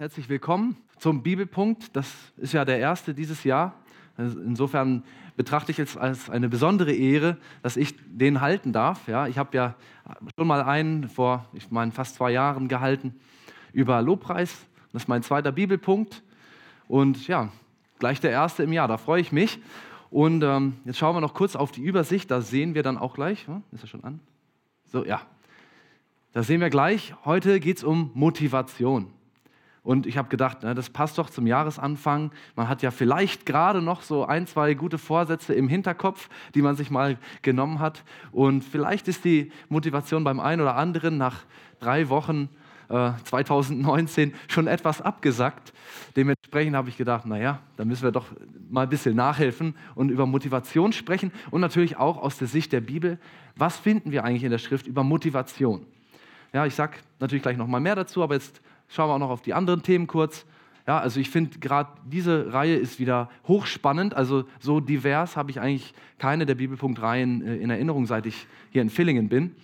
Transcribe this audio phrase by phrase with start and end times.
[0.00, 1.94] herzlich willkommen zum Bibelpunkt.
[1.94, 3.74] Das ist ja der erste dieses Jahr.
[4.16, 5.04] Also insofern
[5.36, 9.08] betrachte ich es als eine besondere Ehre, dass ich den halten darf.
[9.08, 9.74] Ja, ich habe ja
[10.38, 13.14] schon mal einen vor, ich meine, fast zwei Jahren gehalten
[13.74, 14.66] über Lobpreis.
[14.90, 16.22] Das ist mein zweiter Bibelpunkt.
[16.88, 17.52] Und ja,
[17.98, 19.58] gleich der erste im Jahr, da freue ich mich.
[20.08, 23.12] Und ähm, jetzt schauen wir noch kurz auf die Übersicht, da sehen wir dann auch
[23.12, 23.46] gleich.
[23.72, 24.20] Ist er schon an?
[24.86, 25.20] So, ja.
[26.32, 29.12] Da sehen wir gleich, heute geht es um Motivation.
[29.82, 32.32] Und ich habe gedacht, das passt doch zum Jahresanfang.
[32.54, 36.76] Man hat ja vielleicht gerade noch so ein, zwei gute Vorsätze im Hinterkopf, die man
[36.76, 38.04] sich mal genommen hat.
[38.30, 41.44] Und vielleicht ist die Motivation beim einen oder anderen nach
[41.80, 42.50] drei Wochen
[42.90, 45.72] äh, 2019 schon etwas abgesackt.
[46.16, 48.26] Dementsprechend habe ich gedacht, naja, da müssen wir doch
[48.68, 52.80] mal ein bisschen nachhelfen und über Motivation sprechen und natürlich auch aus der Sicht der
[52.80, 53.18] Bibel.
[53.56, 55.86] Was finden wir eigentlich in der Schrift über Motivation?
[56.52, 59.30] Ja, ich sage natürlich gleich noch mal mehr dazu, aber jetzt schauen wir auch noch
[59.30, 60.44] auf die anderen Themen kurz.
[60.86, 64.14] Ja, also ich finde gerade diese Reihe ist wieder hochspannend.
[64.14, 68.82] Also so divers habe ich eigentlich keine der Bibelpunktreihen äh, in Erinnerung, seit ich hier
[68.82, 69.54] in Villingen bin.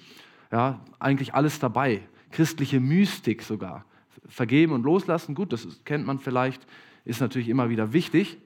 [0.53, 2.01] Ja, eigentlich alles dabei.
[2.31, 3.85] Christliche Mystik sogar.
[4.29, 6.67] Vergeben und loslassen, gut, das kennt man vielleicht,
[7.05, 8.39] ist natürlich immer wieder wichtig.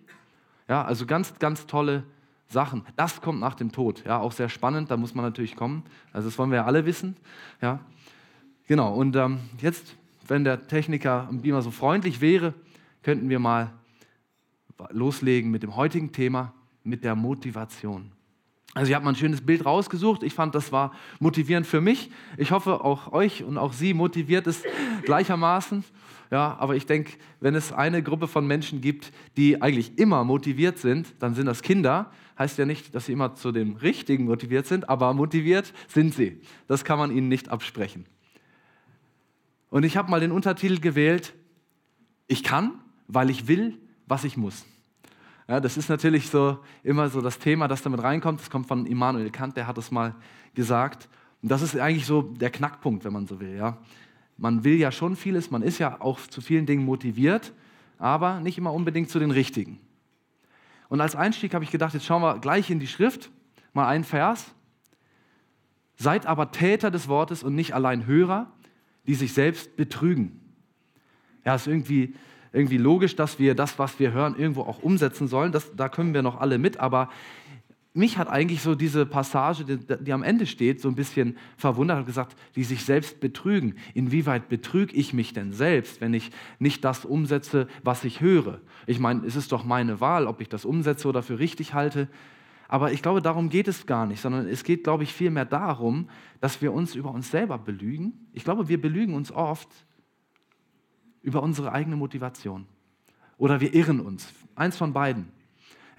[0.69, 2.05] Ja, also ganz, ganz tolle
[2.47, 2.85] Sachen.
[2.97, 4.05] Das kommt nach dem Tod.
[4.07, 5.85] Ja, auch sehr spannend, da muss man natürlich kommen.
[6.13, 7.17] Also das wollen wir ja alle wissen.
[7.61, 7.81] Ja,
[8.67, 8.95] genau.
[8.95, 9.97] Und ähm, jetzt
[10.31, 12.55] wenn der Techniker am Beamer so freundlich wäre,
[13.03, 13.73] könnten wir mal
[14.91, 18.13] loslegen mit dem heutigen Thema, mit der Motivation.
[18.73, 20.23] Also ich habe mal ein schönes Bild rausgesucht.
[20.23, 22.11] Ich fand, das war motivierend für mich.
[22.37, 24.63] Ich hoffe, auch euch und auch Sie motiviert es
[25.05, 25.85] gleichermaßen.
[26.31, 30.79] Ja, aber ich denke, wenn es eine Gruppe von Menschen gibt, die eigentlich immer motiviert
[30.79, 32.13] sind, dann sind das Kinder.
[32.39, 36.41] Heißt ja nicht, dass sie immer zu dem Richtigen motiviert sind, aber motiviert sind sie.
[36.69, 38.07] Das kann man ihnen nicht absprechen.
[39.71, 41.33] Und ich habe mal den Untertitel gewählt,
[42.27, 42.73] ich kann,
[43.07, 44.67] weil ich will, was ich muss.
[45.49, 48.41] Ja, das ist natürlich so immer so das Thema, das damit reinkommt.
[48.41, 50.15] Das kommt von Immanuel Kant, der hat das mal
[50.55, 51.09] gesagt.
[51.43, 53.57] Und das ist eigentlich so der Knackpunkt, wenn man so will.
[53.57, 53.79] Ja.
[54.37, 57.53] Man will ja schon vieles, man ist ja auch zu vielen Dingen motiviert,
[57.99, 59.81] aber nicht immer unbedingt zu den richtigen.
[60.89, 63.31] Und als Einstieg habe ich gedacht, jetzt schauen wir gleich in die Schrift,
[63.73, 64.53] mal einen Vers.
[65.97, 68.51] Seid aber Täter des Wortes und nicht allein Hörer,
[69.11, 70.39] die sich selbst betrügen.
[71.45, 72.15] Ja, ist irgendwie,
[72.53, 75.51] irgendwie logisch, dass wir das, was wir hören, irgendwo auch umsetzen sollen.
[75.51, 76.79] Das, da können wir noch alle mit.
[76.79, 77.11] Aber
[77.93, 81.99] mich hat eigentlich so diese Passage, die, die am Ende steht, so ein bisschen verwundert
[81.99, 83.75] und gesagt, die sich selbst betrügen.
[83.95, 88.61] Inwieweit betrüge ich mich denn selbst, wenn ich nicht das umsetze, was ich höre?
[88.87, 92.07] Ich meine, es ist doch meine Wahl, ob ich das umsetze oder für richtig halte.
[92.73, 96.09] Aber ich glaube, darum geht es gar nicht, sondern es geht, glaube ich, vielmehr darum,
[96.41, 98.29] dass wir uns über uns selber belügen.
[98.33, 99.69] Ich glaube, wir belügen uns oft
[101.21, 102.67] über unsere eigene Motivation.
[103.39, 104.33] Oder wir irren uns.
[104.55, 105.31] Eins von beiden.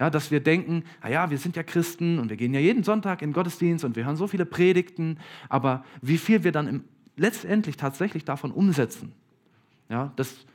[0.00, 3.20] Ja, dass wir denken, naja, wir sind ja Christen und wir gehen ja jeden Sonntag
[3.20, 5.18] in den Gottesdienst und wir hören so viele Predigten,
[5.50, 6.84] aber wie viel wir dann im,
[7.18, 9.12] letztendlich tatsächlich davon umsetzen,
[9.90, 10.46] ja, das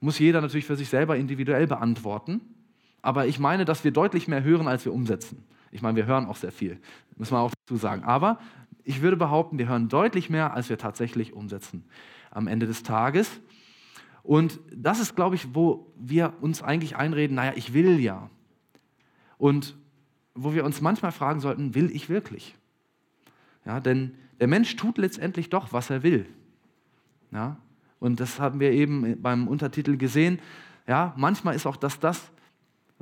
[0.00, 2.42] muss jeder natürlich für sich selber individuell beantworten.
[3.06, 5.44] Aber ich meine, dass wir deutlich mehr hören, als wir umsetzen.
[5.70, 6.80] Ich meine, wir hören auch sehr viel,
[7.14, 8.02] muss man auch dazu sagen.
[8.02, 8.40] Aber
[8.82, 11.84] ich würde behaupten, wir hören deutlich mehr, als wir tatsächlich umsetzen
[12.32, 13.30] am Ende des Tages.
[14.24, 18.28] Und das ist, glaube ich, wo wir uns eigentlich einreden, naja, ich will ja.
[19.38, 19.76] Und
[20.34, 22.56] wo wir uns manchmal fragen sollten, will ich wirklich?
[23.64, 26.26] Ja, denn der Mensch tut letztendlich doch, was er will.
[27.30, 27.56] Ja,
[28.00, 30.40] und das haben wir eben beim Untertitel gesehen.
[30.88, 32.32] Ja, manchmal ist auch das das,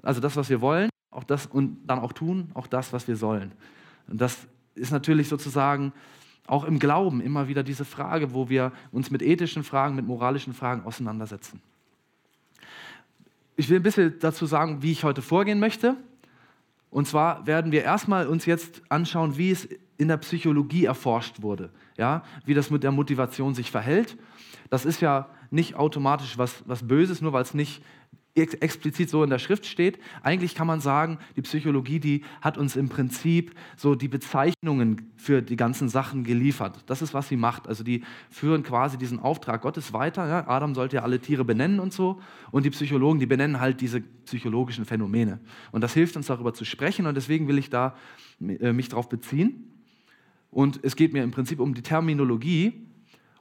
[0.04, 3.16] also das, was wir wollen, auch das und dann auch tun, auch das, was wir
[3.16, 3.53] sollen.
[4.09, 5.92] Und das ist natürlich sozusagen
[6.47, 10.53] auch im Glauben immer wieder diese Frage, wo wir uns mit ethischen Fragen, mit moralischen
[10.53, 11.60] Fragen auseinandersetzen.
[13.56, 15.97] Ich will ein bisschen dazu sagen, wie ich heute vorgehen möchte.
[16.91, 21.71] Und zwar werden wir erstmal uns jetzt anschauen, wie es in der Psychologie erforscht wurde,
[21.97, 24.16] ja, wie das mit der Motivation sich verhält.
[24.71, 27.83] Das ist ja nicht automatisch was, was Böses, nur weil es nicht
[28.36, 29.98] explizit so in der Schrift steht.
[30.22, 35.41] Eigentlich kann man sagen, die Psychologie, die hat uns im Prinzip so die Bezeichnungen für
[35.41, 36.83] die ganzen Sachen geliefert.
[36.86, 37.69] Das ist, was sie macht.
[37.69, 40.27] Also die führen quasi diesen Auftrag Gottes weiter.
[40.27, 40.48] Ja?
[40.48, 42.21] Adam sollte ja alle Tiere benennen und so.
[42.51, 45.39] Und die Psychologen, die benennen halt diese psychologischen Phänomene.
[45.71, 47.07] Und das hilft uns darüber zu sprechen.
[47.07, 47.97] Und deswegen will ich da
[48.41, 49.71] äh, mich darauf beziehen.
[50.51, 52.89] Und es geht mir im Prinzip um die Terminologie.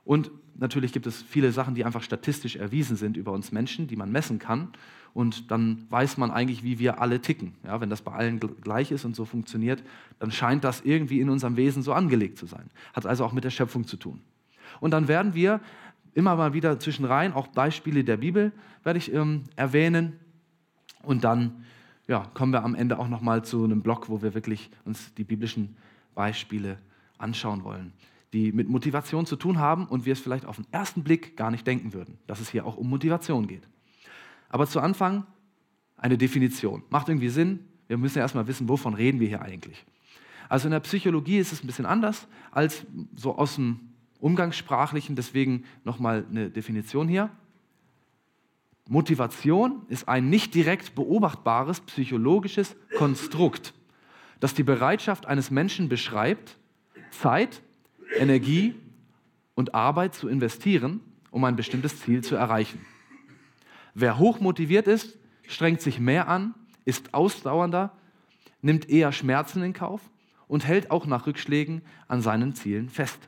[0.04, 3.96] Und natürlich gibt es viele Sachen, die einfach statistisch erwiesen sind über uns Menschen, die
[3.96, 4.70] man messen kann.
[5.14, 7.54] Und dann weiß man eigentlich, wie wir alle ticken.
[7.64, 9.84] Ja, wenn das bei allen gleich ist und so funktioniert,
[10.20, 12.70] dann scheint das irgendwie in unserem Wesen so angelegt zu sein.
[12.94, 14.22] Hat also auch mit der Schöpfung zu tun.
[14.80, 15.62] Und dann werden wir
[16.16, 18.52] immer mal wieder zwischen rein, auch Beispiele der Bibel
[18.84, 20.14] werde ich ähm, erwähnen.
[21.04, 21.64] Und dann
[22.08, 25.24] ja, kommen wir am Ende auch nochmal zu einem Blog, wo wir wirklich uns die
[25.24, 25.76] biblischen
[26.16, 26.78] Beispiele
[27.18, 27.94] anschauen wollen,
[28.34, 31.52] die mit Motivation zu tun haben und wir es vielleicht auf den ersten Blick gar
[31.52, 33.68] nicht denken würden, dass es hier auch um Motivation geht.
[34.50, 35.26] Aber zu Anfang
[35.96, 36.84] eine Definition.
[36.90, 37.60] Macht irgendwie Sinn.
[37.88, 39.86] Wir müssen ja erstmal wissen, wovon reden wir hier eigentlich.
[40.50, 42.86] Also in der Psychologie ist es ein bisschen anders als
[43.16, 43.80] so aus dem
[44.20, 47.30] Umgangssprachlichen, deswegen nochmal eine Definition hier.
[48.88, 53.74] Motivation ist ein nicht direkt beobachtbares psychologisches Konstrukt,
[54.40, 56.58] das die Bereitschaft eines Menschen beschreibt,
[57.12, 57.62] Zeit,
[58.18, 58.76] Energie
[59.56, 61.02] und Arbeit zu investieren,
[61.32, 62.86] um ein bestimmtes Ziel zu erreichen.
[63.94, 65.18] Wer hoch motiviert ist,
[65.48, 66.54] strengt sich mehr an,
[66.86, 67.96] ist ausdauernder,
[68.62, 70.02] nimmt eher Schmerzen in Kauf
[70.48, 73.20] und hält auch nach Rückschlägen an seinen Zielen fest.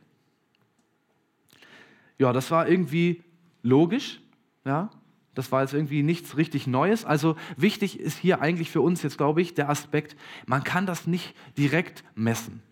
[2.17, 3.23] Ja, das war irgendwie
[3.61, 4.21] logisch,
[4.63, 4.89] ja.
[5.33, 7.03] Das war jetzt irgendwie nichts richtig Neues.
[7.03, 10.15] Also wichtig ist hier eigentlich für uns jetzt, glaube ich, der Aspekt,
[10.45, 12.63] man kann das nicht direkt messen.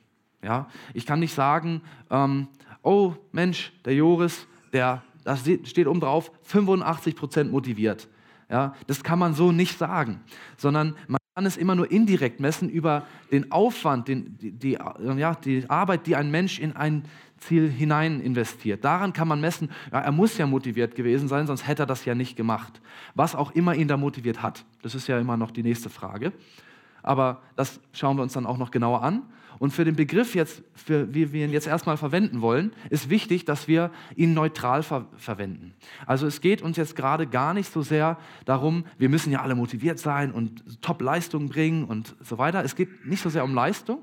[0.44, 0.68] Ja?
[0.94, 2.48] Ich kann nicht sagen, ähm,
[2.82, 8.08] oh Mensch, der Joris, der, da steht oben drauf, 85 Prozent motiviert.
[8.50, 8.76] Ja?
[8.88, 10.20] Das kann man so nicht sagen,
[10.58, 14.78] sondern man kann es immer nur indirekt messen über den Aufwand, den, die, die,
[15.18, 17.06] ja, die Arbeit, die ein Mensch in ein
[17.40, 18.86] Ziel hinein investiert.
[18.86, 22.06] Daran kann man messen, ja, er muss ja motiviert gewesen sein, sonst hätte er das
[22.06, 22.82] ja nicht gemacht.
[23.16, 24.64] Was auch immer ihn da motiviert hat.
[24.82, 26.34] Das ist ja immer noch die nächste Frage.
[27.02, 29.24] Aber das schauen wir uns dann auch noch genauer an.
[29.64, 33.46] Und für den Begriff jetzt, für, wie wir ihn jetzt erstmal verwenden wollen, ist wichtig,
[33.46, 35.74] dass wir ihn neutral ver verwenden.
[36.06, 39.56] Also es geht uns jetzt gerade gar nicht so sehr darum, wir müssen ja alle
[39.56, 42.62] motiviert sein und Top-Leistung bringen und so weiter.
[42.66, 44.00] Es geht nicht so sehr um Leistung,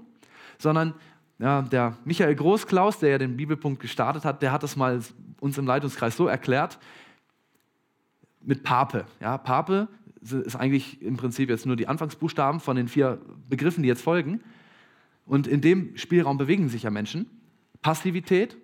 [0.57, 0.95] sondern
[1.39, 4.99] ja, der Michael Großklaus, der ja den Bibelpunkt gestartet hat, der hat das mal
[5.41, 6.79] uns im Leitungskreis so erklärt
[8.41, 9.05] mit Pape.
[9.21, 9.89] Ja, Pape
[10.23, 13.21] ist eigentlich im Prinzip jetzt nur die Anfangsbuchstaben von den vier
[13.51, 14.41] Begriffen, die jetzt folgen.
[15.31, 17.25] Und in dem Spielraum bewegen sich ja Menschen.
[17.83, 18.57] Passivität,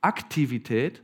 [0.00, 1.02] Aktivität,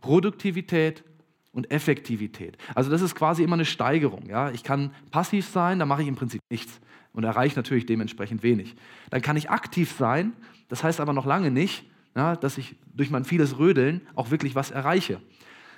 [0.00, 1.04] Produktivität
[1.52, 2.56] und Effektivität.
[2.74, 4.30] Also das ist quasi immer eine Steigerung.
[4.30, 4.50] Ja?
[4.50, 6.80] Ich kann passiv sein, da mache ich im Prinzip nichts
[7.12, 8.74] und erreiche natürlich dementsprechend wenig.
[9.10, 10.32] Dann kann ich aktiv sein,
[10.68, 11.84] das heißt aber noch lange nicht,
[12.16, 15.20] ja, dass ich durch mein vieles Rödeln auch wirklich was erreiche.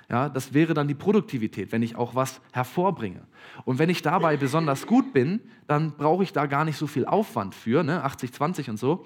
[0.09, 3.21] Ja, das wäre dann die Produktivität, wenn ich auch was hervorbringe.
[3.63, 7.05] Und wenn ich dabei besonders gut bin, dann brauche ich da gar nicht so viel
[7.05, 9.05] Aufwand für, ne, 80, 20 und so,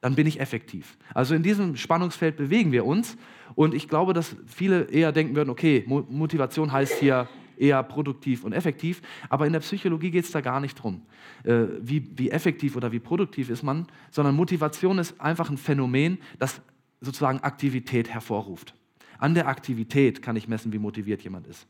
[0.00, 0.98] dann bin ich effektiv.
[1.14, 3.16] Also in diesem Spannungsfeld bewegen wir uns.
[3.54, 8.52] Und ich glaube, dass viele eher denken würden, okay, Motivation heißt hier eher produktiv und
[8.52, 9.02] effektiv.
[9.28, 11.02] Aber in der Psychologie geht es da gar nicht drum,
[11.44, 16.18] äh, wie, wie effektiv oder wie produktiv ist man, sondern Motivation ist einfach ein Phänomen,
[16.38, 16.60] das
[17.00, 18.74] sozusagen Aktivität hervorruft.
[19.18, 21.66] An der Aktivität kann ich messen, wie motiviert jemand ist.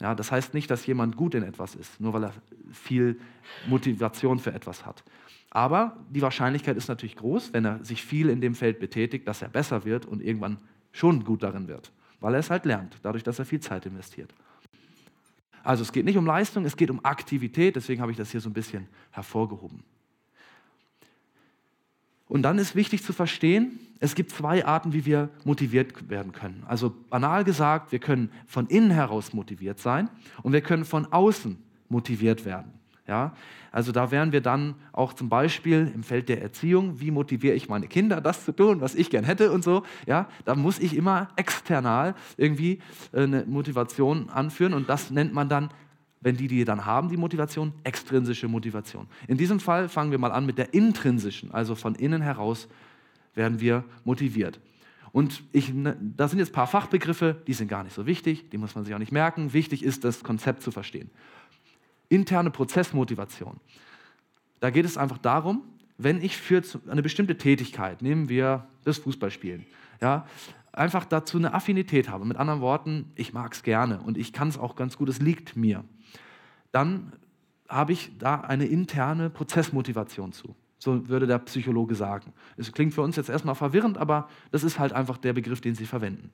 [0.00, 2.32] Ja, das heißt nicht, dass jemand gut in etwas ist, nur weil er
[2.72, 3.20] viel
[3.68, 5.04] Motivation für etwas hat.
[5.50, 9.42] Aber die Wahrscheinlichkeit ist natürlich groß, wenn er sich viel in dem Feld betätigt, dass
[9.42, 10.58] er besser wird und irgendwann
[10.92, 14.32] schon gut darin wird, weil er es halt lernt, dadurch, dass er viel Zeit investiert.
[15.62, 18.40] Also es geht nicht um Leistung, es geht um Aktivität, deswegen habe ich das hier
[18.40, 19.82] so ein bisschen hervorgehoben.
[22.30, 26.62] Und dann ist wichtig zu verstehen, es gibt zwei Arten, wie wir motiviert werden können.
[26.64, 30.08] Also banal gesagt, wir können von innen heraus motiviert sein
[30.44, 31.58] und wir können von außen
[31.88, 32.72] motiviert werden.
[33.08, 33.34] Ja?
[33.72, 37.68] Also da wären wir dann auch zum Beispiel im Feld der Erziehung, wie motiviere ich
[37.68, 39.82] meine Kinder, das zu tun, was ich gern hätte und so.
[40.06, 40.28] Ja?
[40.44, 42.78] Da muss ich immer external irgendwie
[43.12, 45.70] äh, eine Motivation anführen und das nennt man dann
[46.20, 49.06] wenn die die dann haben, die Motivation, extrinsische Motivation.
[49.26, 52.68] In diesem Fall fangen wir mal an mit der intrinsischen, also von innen heraus
[53.34, 54.60] werden wir motiviert.
[55.12, 58.50] Und ich, ne, da sind jetzt ein paar Fachbegriffe, die sind gar nicht so wichtig,
[58.50, 59.52] die muss man sich auch nicht merken.
[59.52, 61.10] Wichtig ist, das Konzept zu verstehen.
[62.08, 63.58] Interne Prozessmotivation.
[64.60, 65.62] Da geht es einfach darum,
[65.98, 69.66] wenn ich für eine bestimmte Tätigkeit, nehmen wir das Fußballspielen,
[70.00, 70.26] ja,
[70.72, 72.24] einfach dazu eine Affinität habe.
[72.24, 75.20] Mit anderen Worten, ich mag es gerne und ich kann es auch ganz gut, es
[75.20, 75.84] liegt mir
[76.72, 77.12] dann
[77.68, 80.54] habe ich da eine interne Prozessmotivation zu.
[80.78, 82.32] So würde der Psychologe sagen.
[82.56, 85.74] Es klingt für uns jetzt erstmal verwirrend, aber das ist halt einfach der Begriff, den
[85.74, 86.32] sie verwenden.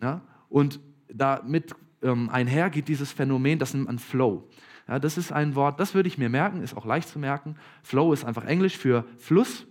[0.00, 0.22] Ja?
[0.48, 0.80] Und
[1.12, 4.48] damit ähm, einher geht dieses Phänomen, das nennt man Flow.
[4.88, 7.56] Ja, das ist ein Wort, das würde ich mir merken, ist auch leicht zu merken.
[7.82, 9.66] Flow ist einfach Englisch für Fluss.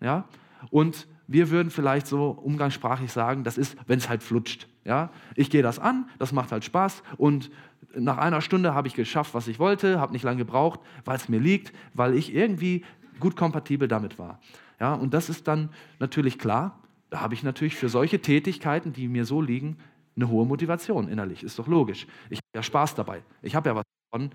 [0.00, 0.26] Ja?
[0.70, 4.68] Und wir würden vielleicht so umgangssprachlich sagen, das ist, wenn es halt flutscht.
[4.84, 5.10] Ja?
[5.34, 7.50] Ich gehe das an, das macht halt Spaß und
[7.94, 11.28] nach einer Stunde habe ich geschafft, was ich wollte, habe nicht lange gebraucht, weil es
[11.28, 12.84] mir liegt, weil ich irgendwie
[13.20, 14.40] gut kompatibel damit war.
[14.80, 16.78] Ja, und das ist dann natürlich klar,
[17.10, 19.76] da habe ich natürlich für solche Tätigkeiten, die mir so liegen,
[20.16, 22.06] eine hohe Motivation innerlich, ist doch logisch.
[22.30, 23.22] Ich habe ja Spaß dabei.
[23.42, 24.30] Ich habe ja was davon.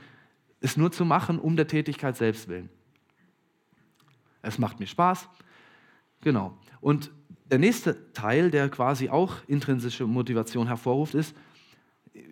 [0.60, 2.70] Ist nur zu machen, um der Tätigkeit selbst willen.
[4.42, 5.30] Es macht mir Spaß.
[6.22, 6.58] Genau.
[6.82, 7.12] Und
[7.50, 11.36] der nächste Teil, der quasi auch intrinsische Motivation hervorruft, ist,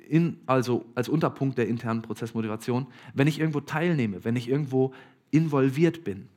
[0.09, 4.93] in, also als Unterpunkt der internen Prozessmotivation, wenn ich irgendwo teilnehme, wenn ich irgendwo
[5.31, 6.27] involviert bin.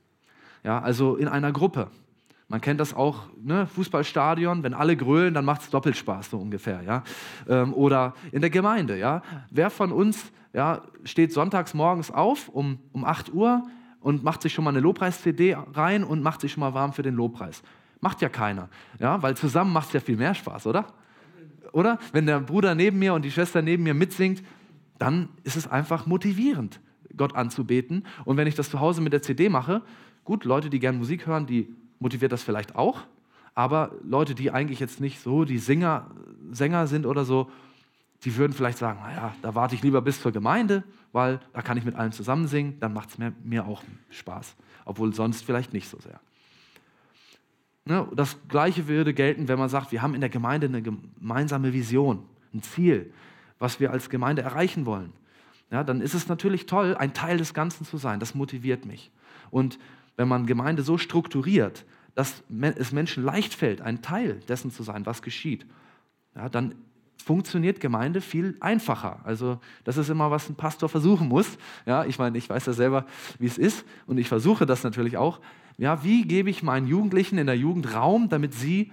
[0.65, 1.91] Ja, also in einer Gruppe.
[2.49, 3.67] Man kennt das auch, ne?
[3.67, 6.83] Fußballstadion, wenn alle grölen, dann macht es doppelt Spaß, so ungefähr.
[6.83, 7.05] Ja?
[7.47, 8.99] Ähm, oder in der Gemeinde.
[8.99, 9.23] Ja?
[9.51, 13.63] Wer von uns ja, steht sonntags morgens auf um, um 8 Uhr
[14.01, 17.03] und macht sich schon mal eine Lobpreis-CD rein und macht sich schon mal warm für
[17.03, 17.63] den Lobpreis?
[18.01, 19.23] Macht ja keiner, ja?
[19.23, 20.87] weil zusammen macht es ja viel mehr Spaß, oder?
[21.73, 21.99] Oder?
[22.13, 24.43] Wenn der Bruder neben mir und die Schwester neben mir mitsingt,
[24.99, 26.81] dann ist es einfach motivierend,
[27.17, 28.05] Gott anzubeten.
[28.25, 29.83] Und wenn ich das zu Hause mit der CD mache,
[30.25, 33.01] gut, Leute, die gerne Musik hören, die motiviert das vielleicht auch.
[33.55, 36.11] Aber Leute, die eigentlich jetzt nicht so die Singer,
[36.53, 37.51] Sänger sind oder so,
[38.25, 41.77] die würden vielleicht sagen, naja, da warte ich lieber bis zur Gemeinde, weil da kann
[41.77, 44.57] ich mit allen zusammen singen, dann macht es mir, mir auch Spaß.
[44.85, 46.21] Obwohl sonst vielleicht nicht so sehr.
[47.85, 51.73] Ne, das Gleiche würde gelten, wenn man sagt, wir haben in der Gemeinde eine gemeinsame
[51.73, 52.23] Vision,
[52.53, 53.13] ein Ziel,
[53.59, 55.13] was wir als Gemeinde erreichen wollen.
[55.71, 58.21] Ja, dann ist es natürlich toll, ein Teil des Ganzen zu sein.
[58.21, 59.11] Das motiviert mich.
[59.51, 59.79] Und
[60.17, 61.85] wenn man Gemeinde so strukturiert,
[62.15, 62.43] dass
[62.79, 65.67] es Menschen leicht fällt, ein Teil dessen zu sein, was geschieht,
[66.35, 66.75] ja, dann
[67.23, 69.21] funktioniert Gemeinde viel einfacher.
[69.25, 71.59] Also das ist immer, was ein Pastor versuchen muss.
[71.85, 73.07] Ja, ich meine, ich weiß ja selber,
[73.39, 75.41] wie es ist und ich versuche das natürlich auch.
[75.77, 78.93] Ja, wie gebe ich meinen Jugendlichen in der Jugend Raum, damit sie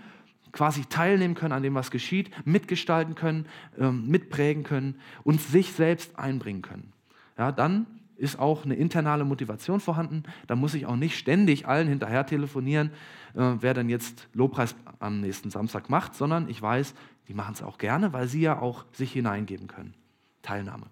[0.52, 3.46] quasi teilnehmen können an dem, was geschieht, mitgestalten können,
[3.78, 6.94] ähm, mitprägen können und sich selbst einbringen können.
[7.38, 7.86] Ja, dann
[8.18, 10.24] ist auch eine internale Motivation vorhanden.
[10.48, 12.92] Da muss ich auch nicht ständig allen hinterher telefonieren,
[13.34, 16.94] äh, wer denn jetzt Lobpreis am nächsten Samstag macht, sondern ich weiß,
[17.28, 19.94] die machen es auch gerne, weil sie ja auch sich hineingeben können.
[20.42, 20.88] Teilnahme.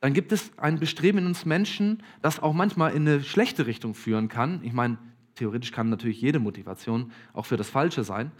[0.00, 3.94] Dann gibt es ein Bestreben in uns Menschen, das auch manchmal in eine schlechte Richtung
[3.94, 4.60] führen kann.
[4.62, 4.98] Ich meine,
[5.34, 8.30] theoretisch kann natürlich jede Motivation auch für das Falsche sein.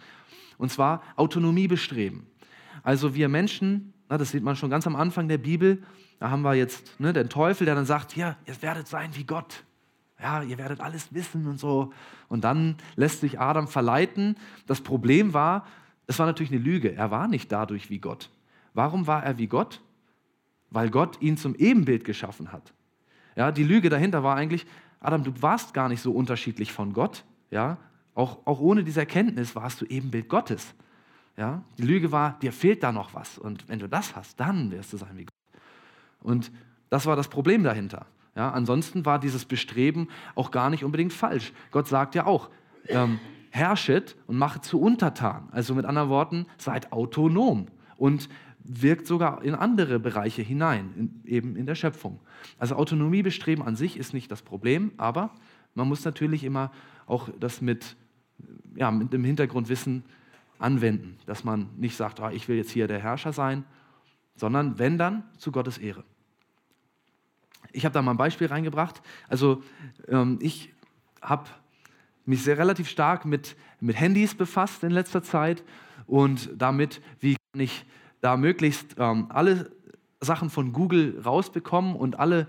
[0.58, 2.26] Und zwar Autonomiebestreben.
[2.82, 5.82] Also wir Menschen, na, das sieht man schon ganz am Anfang der Bibel,
[6.18, 9.24] da haben wir jetzt ne, den Teufel, der dann sagt, ja, ihr werdet sein wie
[9.24, 9.64] Gott.
[10.20, 11.92] Ja, ihr werdet alles wissen und so.
[12.28, 14.36] Und dann lässt sich Adam verleiten.
[14.66, 15.66] Das Problem war,
[16.06, 16.94] es war natürlich eine Lüge.
[16.94, 18.30] Er war nicht dadurch wie Gott.
[18.74, 19.80] Warum war er wie Gott?
[20.70, 22.72] Weil Gott ihn zum Ebenbild geschaffen hat.
[23.34, 24.66] Ja, die Lüge dahinter war eigentlich,
[25.00, 27.24] Adam, du warst gar nicht so unterschiedlich von Gott.
[27.50, 27.78] Ja,
[28.14, 30.74] auch, auch ohne diese Erkenntnis warst du Ebenbild Gottes.
[31.36, 33.36] Ja, die Lüge war, dir fehlt da noch was.
[33.36, 35.62] Und wenn du das hast, dann wirst du sein wie Gott.
[36.20, 36.50] Und
[36.88, 38.06] das war das Problem dahinter.
[38.34, 41.52] Ja, ansonsten war dieses Bestreben auch gar nicht unbedingt falsch.
[41.70, 42.50] Gott sagt ja auch,
[42.88, 43.18] ähm,
[43.56, 45.48] herrschet und machet zu Untertan.
[45.50, 51.56] Also mit anderen Worten, seid autonom und wirkt sogar in andere Bereiche hinein, in, eben
[51.56, 52.20] in der Schöpfung.
[52.58, 55.30] Also Autonomiebestreben an sich ist nicht das Problem, aber
[55.74, 56.70] man muss natürlich immer
[57.06, 57.96] auch das mit,
[58.74, 60.04] ja, mit dem Hintergrundwissen
[60.58, 63.64] anwenden, dass man nicht sagt, oh, ich will jetzt hier der Herrscher sein,
[64.34, 66.04] sondern wenn dann zu Gottes Ehre.
[67.72, 69.02] Ich habe da mal ein Beispiel reingebracht.
[69.28, 69.62] Also
[70.08, 70.72] ähm, ich
[71.20, 71.48] habe
[72.26, 75.62] mich sehr relativ stark mit, mit Handys befasst in letzter Zeit
[76.06, 77.84] und damit, wie kann ich
[78.20, 79.70] da möglichst ähm, alle
[80.20, 82.48] Sachen von Google rausbekommen und alle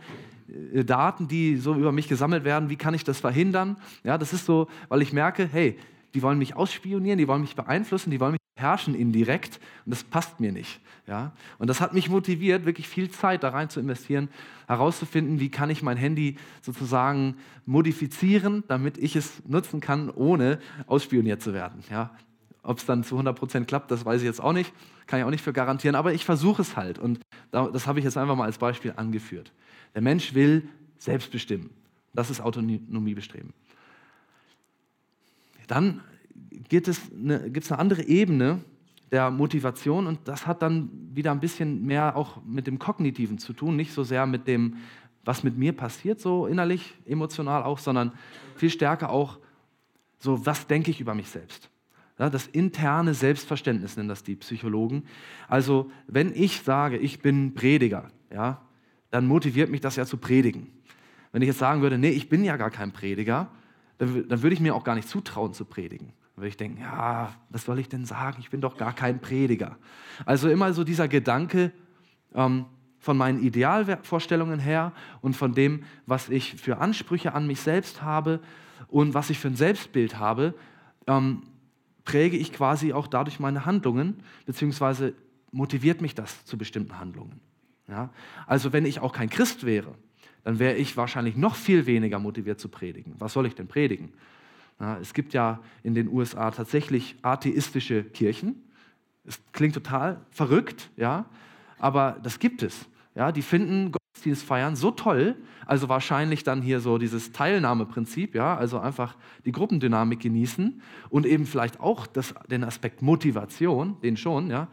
[0.74, 3.78] äh, Daten, die so über mich gesammelt werden, wie kann ich das verhindern?
[4.04, 5.78] Ja, das ist so, weil ich merke, hey,
[6.14, 10.04] die wollen mich ausspionieren, die wollen mich beeinflussen, die wollen mich herrschen indirekt und das
[10.04, 10.80] passt mir nicht.
[11.08, 11.32] Ja?
[11.58, 14.30] Und das hat mich motiviert, wirklich viel Zeit da rein zu investieren,
[14.68, 21.42] herauszufinden, wie kann ich mein Handy sozusagen modifizieren, damit ich es nutzen kann, ohne ausspioniert
[21.42, 21.84] zu werden.
[21.90, 22.12] Ja?
[22.64, 24.74] Ob es dann zu 100% klappt, das weiß ich jetzt auch nicht,
[25.06, 27.22] kann ich auch nicht für garantieren, aber ich versuche es halt und
[27.52, 29.54] das habe ich jetzt einfach mal als Beispiel angeführt.
[29.96, 31.70] Der Mensch will selbst bestimmen.
[32.14, 33.54] Das ist Autonomiebestreben.
[35.68, 36.02] Dann
[36.70, 38.60] gibt es eine, eine andere Ebene
[39.12, 43.54] der Motivation und das hat dann wieder ein bisschen mehr auch mit dem Kognitiven zu
[43.54, 44.78] tun, nicht so sehr mit dem,
[45.24, 48.12] was mit mir passiert, so innerlich, emotional auch, sondern
[48.56, 49.40] viel stärker auch
[50.20, 51.70] so, was denke ich über mich selbst.
[52.20, 55.04] Ja, das interne Selbstverständnis nennen das die Psychologen.
[55.48, 58.62] Also wenn ich sage, ich bin Prediger, ja,
[59.12, 60.68] dann motiviert mich das ja zu predigen.
[61.32, 63.48] Wenn ich jetzt sagen würde, nee, ich bin ja gar kein Prediger,
[64.00, 66.12] dann, dann würde ich mir auch gar nicht zutrauen zu predigen.
[66.38, 68.38] Würde ich denken, ja, was soll ich denn sagen?
[68.40, 69.76] Ich bin doch gar kein Prediger.
[70.24, 71.72] Also immer so dieser Gedanke
[72.36, 72.66] ähm,
[73.00, 78.40] von meinen Idealvorstellungen her und von dem, was ich für Ansprüche an mich selbst habe
[78.88, 80.54] und was ich für ein Selbstbild habe,
[81.08, 81.42] ähm,
[82.06, 85.16] präge ich quasi auch dadurch meine Handlungen, beziehungsweise
[85.52, 87.40] motiviert mich das zu bestimmten Handlungen.
[87.88, 88.12] Ja?
[88.46, 89.96] Also wenn ich auch kein Christ wäre,
[90.44, 93.16] dann wäre ich wahrscheinlich noch viel weniger motiviert zu predigen.
[93.18, 94.14] Was soll ich denn predigen?
[95.02, 98.64] Es gibt ja in den USA tatsächlich atheistische Kirchen.
[99.26, 101.26] Es klingt total verrückt, ja,
[101.80, 102.88] aber das gibt es.
[103.16, 108.80] Ja, die finden Gottesdienstfeiern so toll, also wahrscheinlich dann hier so dieses Teilnahmeprinzip, ja, also
[108.80, 114.68] einfach die Gruppendynamik genießen und eben vielleicht auch das, den Aspekt Motivation, den schon, ja,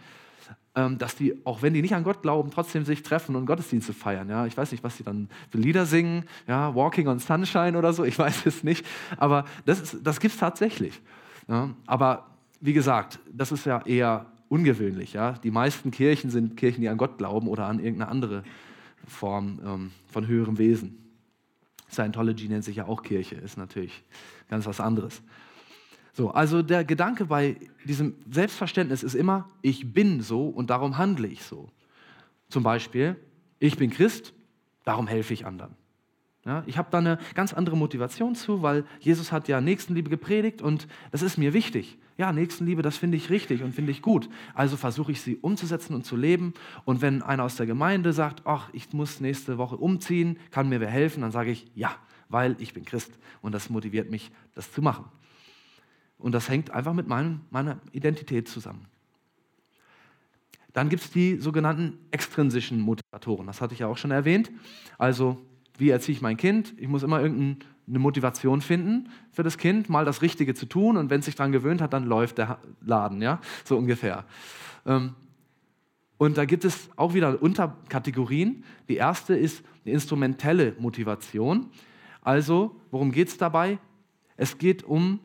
[0.74, 4.28] dass die, auch wenn die nicht an Gott glauben, trotzdem sich treffen und Gottesdienste feiern.
[4.28, 4.46] Ja?
[4.46, 6.74] Ich weiß nicht, was sie dann für Lieder singen, ja?
[6.74, 8.84] Walking on Sunshine oder so, ich weiß es nicht.
[9.16, 11.00] Aber das, das gibt es tatsächlich.
[11.48, 11.70] Ja?
[11.86, 12.26] Aber
[12.60, 15.12] wie gesagt, das ist ja eher ungewöhnlich.
[15.12, 15.32] Ja?
[15.32, 18.42] Die meisten Kirchen sind Kirchen, die an Gott glauben oder an irgendeine andere
[19.06, 20.98] Form ähm, von höherem Wesen.
[21.90, 24.02] Scientology nennt sich ja auch Kirche, ist natürlich
[24.48, 25.22] ganz was anderes.
[26.14, 31.26] So, also der Gedanke bei diesem Selbstverständnis ist immer, ich bin so und darum handle
[31.26, 31.68] ich so.
[32.48, 33.16] Zum Beispiel,
[33.58, 34.32] ich bin Christ,
[34.84, 35.74] darum helfe ich anderen.
[36.44, 40.62] Ja, ich habe da eine ganz andere Motivation zu, weil Jesus hat ja Nächstenliebe gepredigt
[40.62, 41.98] und das ist mir wichtig.
[42.16, 44.28] Ja, Nächstenliebe, das finde ich richtig und finde ich gut.
[44.54, 46.54] Also versuche ich sie umzusetzen und zu leben.
[46.84, 50.80] Und wenn einer aus der Gemeinde sagt, ach, ich muss nächste Woche umziehen, kann mir
[50.80, 51.90] wer helfen, dann sage ich ja,
[52.28, 53.10] weil ich bin Christ
[53.42, 55.06] und das motiviert mich, das zu machen.
[56.24, 58.86] Und das hängt einfach mit meinem, meiner Identität zusammen.
[60.72, 63.46] Dann gibt es die sogenannten extrinsischen Motivatoren.
[63.46, 64.50] Das hatte ich ja auch schon erwähnt.
[64.96, 65.36] Also
[65.76, 66.72] wie erziehe ich mein Kind?
[66.78, 71.10] Ich muss immer irgendeine Motivation finden für das Kind, mal das Richtige zu tun und
[71.10, 74.24] wenn es sich daran gewöhnt hat, dann läuft der Laden, ja, so ungefähr.
[74.86, 75.12] Ähm,
[76.16, 78.64] und da gibt es auch wieder Unterkategorien.
[78.88, 81.66] Die erste ist eine instrumentelle Motivation.
[82.22, 83.78] Also, worum geht es dabei?
[84.38, 85.20] Es geht um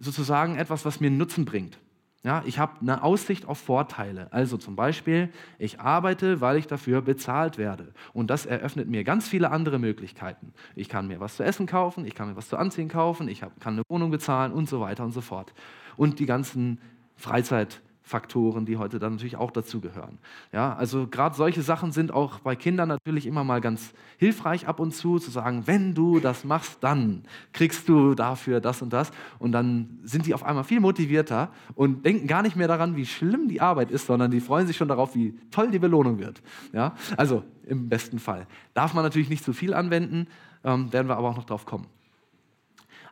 [0.00, 1.78] sozusagen etwas, was mir Nutzen bringt.
[2.24, 4.32] Ja, ich habe eine Aussicht auf Vorteile.
[4.32, 7.92] Also zum Beispiel, ich arbeite, weil ich dafür bezahlt werde.
[8.12, 10.52] Und das eröffnet mir ganz viele andere Möglichkeiten.
[10.74, 13.44] Ich kann mir was zu essen kaufen, ich kann mir was zu anziehen kaufen, ich
[13.44, 15.54] hab, kann eine Wohnung bezahlen und so weiter und so fort.
[15.96, 16.80] Und die ganzen
[17.16, 20.18] Freizeit- Faktoren, die heute dann natürlich auch dazugehören.
[20.50, 24.80] Ja, also gerade solche Sachen sind auch bei Kindern natürlich immer mal ganz hilfreich ab
[24.80, 29.10] und zu, zu sagen, wenn du das machst, dann kriegst du dafür das und das.
[29.38, 33.04] Und dann sind die auf einmal viel motivierter und denken gar nicht mehr daran, wie
[33.04, 36.40] schlimm die Arbeit ist, sondern die freuen sich schon darauf, wie toll die Belohnung wird.
[36.72, 38.46] Ja, also im besten Fall.
[38.72, 40.28] Darf man natürlich nicht zu viel anwenden,
[40.64, 41.86] ähm, werden wir aber auch noch drauf kommen.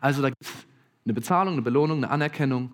[0.00, 0.50] Also da gibt es
[1.04, 2.72] eine Bezahlung, eine Belohnung, eine Anerkennung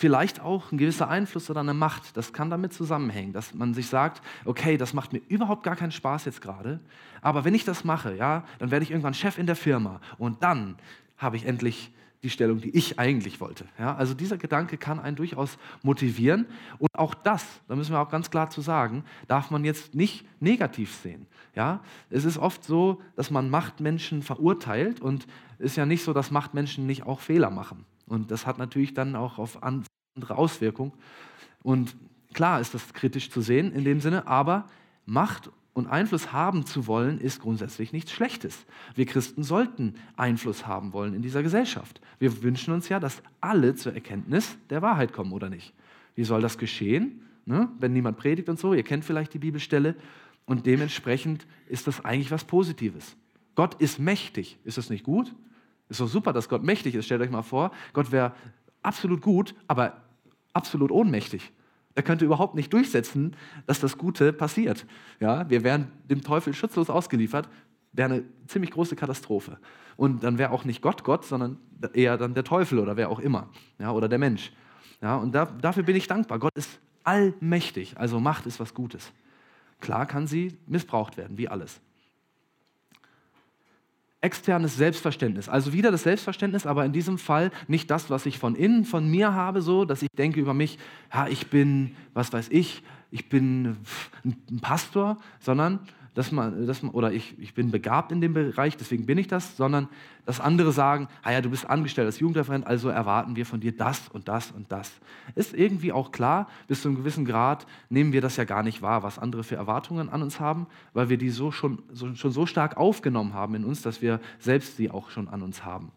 [0.00, 2.16] vielleicht auch ein gewisser Einfluss oder eine Macht.
[2.16, 5.92] Das kann damit zusammenhängen, dass man sich sagt, okay, das macht mir überhaupt gar keinen
[5.92, 6.80] Spaß jetzt gerade,
[7.20, 10.42] aber wenn ich das mache, ja, dann werde ich irgendwann Chef in der Firma und
[10.42, 10.76] dann
[11.18, 13.66] habe ich endlich die Stellung, die ich eigentlich wollte.
[13.78, 16.46] Ja, also dieser Gedanke kann einen durchaus motivieren
[16.78, 20.24] und auch das, da müssen wir auch ganz klar zu sagen, darf man jetzt nicht
[20.40, 21.26] negativ sehen.
[21.54, 25.26] Ja, es ist oft so, dass man Machtmenschen verurteilt und
[25.58, 27.84] ist ja nicht so, dass Machtmenschen nicht auch Fehler machen.
[28.10, 30.92] Und das hat natürlich dann auch auf andere Auswirkungen.
[31.62, 31.94] Und
[32.34, 34.66] klar ist das kritisch zu sehen in dem Sinne, aber
[35.06, 38.66] Macht und Einfluss haben zu wollen, ist grundsätzlich nichts Schlechtes.
[38.96, 42.00] Wir Christen sollten Einfluss haben wollen in dieser Gesellschaft.
[42.18, 45.72] Wir wünschen uns ja, dass alle zur Erkenntnis der Wahrheit kommen, oder nicht?
[46.16, 47.22] Wie soll das geschehen?
[47.46, 47.68] Ne?
[47.78, 49.94] Wenn niemand predigt und so, ihr kennt vielleicht die Bibelstelle.
[50.46, 53.14] Und dementsprechend ist das eigentlich was Positives.
[53.54, 54.58] Gott ist mächtig.
[54.64, 55.32] Ist das nicht gut?
[55.90, 57.04] Ist doch super, dass Gott mächtig ist.
[57.04, 58.32] Stellt euch mal vor, Gott wäre
[58.82, 60.00] absolut gut, aber
[60.52, 61.52] absolut ohnmächtig.
[61.96, 64.86] Er könnte überhaupt nicht durchsetzen, dass das Gute passiert.
[65.18, 67.48] Ja, wir wären dem Teufel schutzlos ausgeliefert,
[67.92, 69.58] wäre eine ziemlich große Katastrophe.
[69.96, 71.58] Und dann wäre auch nicht Gott Gott, sondern
[71.92, 73.48] eher dann der Teufel oder wer auch immer.
[73.78, 74.52] Ja, oder der Mensch.
[75.02, 76.38] Ja, und da, dafür bin ich dankbar.
[76.38, 79.12] Gott ist allmächtig, also Macht ist was Gutes.
[79.80, 81.80] Klar kann sie missbraucht werden, wie alles
[84.20, 85.48] externes Selbstverständnis.
[85.48, 89.08] Also wieder das Selbstverständnis, aber in diesem Fall nicht das, was ich von innen, von
[89.10, 90.78] mir habe, so, dass ich denke über mich,
[91.12, 93.76] ja, ich bin, was weiß ich, ich bin
[94.24, 95.80] ein Pastor, sondern
[96.14, 99.28] dass man, dass man oder ich, ich bin begabt in dem Bereich, deswegen bin ich
[99.28, 99.88] das, sondern
[100.26, 103.76] dass andere sagen, ah ja, du bist angestellt als Jugendreferent, also erwarten wir von dir
[103.76, 104.92] das und das und das.
[105.34, 108.82] Ist irgendwie auch klar, bis zu einem gewissen Grad nehmen wir das ja gar nicht
[108.82, 112.32] wahr, was andere für Erwartungen an uns haben, weil wir die so schon, so, schon
[112.32, 115.92] so stark aufgenommen haben in uns, dass wir selbst sie auch schon an uns haben.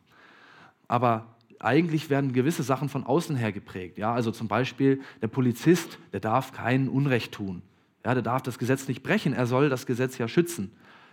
[0.88, 1.26] Aber
[1.60, 3.97] eigentlich werden gewisse Sachen von außen her geprägt.
[3.97, 4.13] Ja?
[4.13, 7.62] Also zum Beispiel der Polizist, der darf kein Unrecht tun.
[8.06, 10.72] Ja, der darf das Gesetz nicht brechen, er soll das Gesetz ja schützen.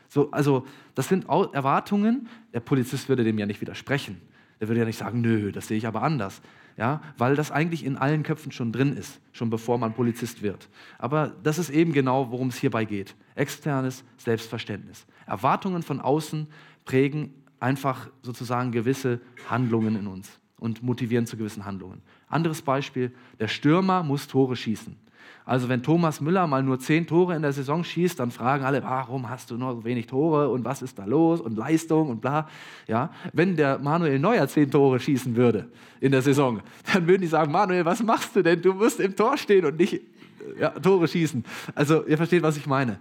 [0.09, 4.21] So, also das sind Erwartungen, der Polizist würde dem ja nicht widersprechen.
[4.61, 6.43] Der würde ja nicht sagen, nö, das sehe ich aber anders.
[6.77, 10.69] ja, weil das eigentlich in allen Köpfen schon drin ist, schon bevor man Polizist wird.
[10.99, 13.15] Aber das ist eben genau, worum es hierbei geht.
[13.35, 15.07] Externes Selbstverständnis.
[15.27, 16.47] Erwartungen von außen
[16.85, 22.03] prägen einfach sozusagen gewisse Handlungen in uns und motivieren zu gewissen Handlungen.
[22.29, 24.97] Anderes Beispiel, der Stürmer muss Tore schießen.
[25.45, 28.83] Also wenn Thomas Müller mal nur zehn Tore in der Saison schießt, dann fragen alle,
[28.85, 32.21] warum hast du nur so wenig Tore und was ist da los und Leistung und
[32.21, 32.49] bla.
[32.87, 35.69] Ja, wenn der Manuel Neuer zehn Tore schießen würde
[36.01, 36.61] in der Saison,
[36.93, 38.63] dann würden die sagen, Manuel, was machst du denn?
[38.63, 40.01] Du musst im Tor stehen und nicht
[40.59, 41.45] ja, Tore schießen.
[41.75, 42.99] Also ihr versteht, was ich meine.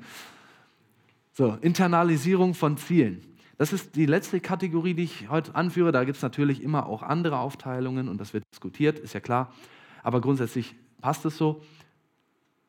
[1.34, 3.22] So, Internalisierung von Zielen.
[3.58, 5.92] Das ist die letzte Kategorie, die ich heute anführe.
[5.92, 9.54] Da gibt es natürlich immer auch andere Aufteilungen und das wird diskutiert, ist ja klar.
[10.02, 11.62] Aber grundsätzlich passt es so.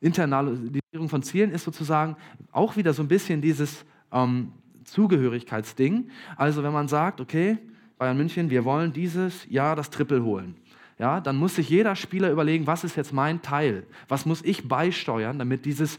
[0.00, 2.16] Internalisierung von Zielen ist sozusagen
[2.52, 4.52] auch wieder so ein bisschen dieses ähm,
[4.84, 6.10] Zugehörigkeitsding.
[6.36, 7.58] Also wenn man sagt, okay,
[7.98, 10.54] Bayern München, wir wollen dieses Jahr das Triple holen.
[10.98, 13.86] Ja, dann muss sich jeder Spieler überlegen, was ist jetzt mein Teil?
[14.08, 15.98] Was muss ich beisteuern, damit dieses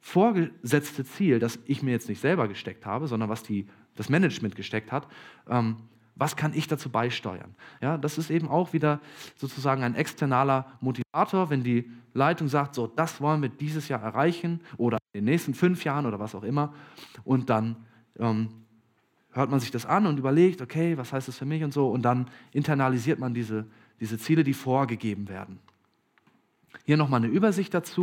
[0.00, 4.56] vorgesetzte Ziel, das ich mir jetzt nicht selber gesteckt habe, sondern was die das Management
[4.56, 5.06] gesteckt hat,
[5.48, 5.76] ähm,
[6.20, 7.54] was kann ich dazu beisteuern?
[7.80, 9.00] Ja, das ist eben auch wieder
[9.36, 14.60] sozusagen ein externaler Motivator, wenn die Leitung sagt, so, das wollen wir dieses Jahr erreichen
[14.76, 16.74] oder in den nächsten fünf Jahren oder was auch immer.
[17.24, 17.76] Und dann
[18.18, 18.50] ähm,
[19.32, 21.88] hört man sich das an und überlegt, okay, was heißt das für mich und so.
[21.88, 23.66] Und dann internalisiert man diese,
[23.98, 25.58] diese Ziele, die vorgegeben werden.
[26.84, 28.02] Hier nochmal eine Übersicht dazu.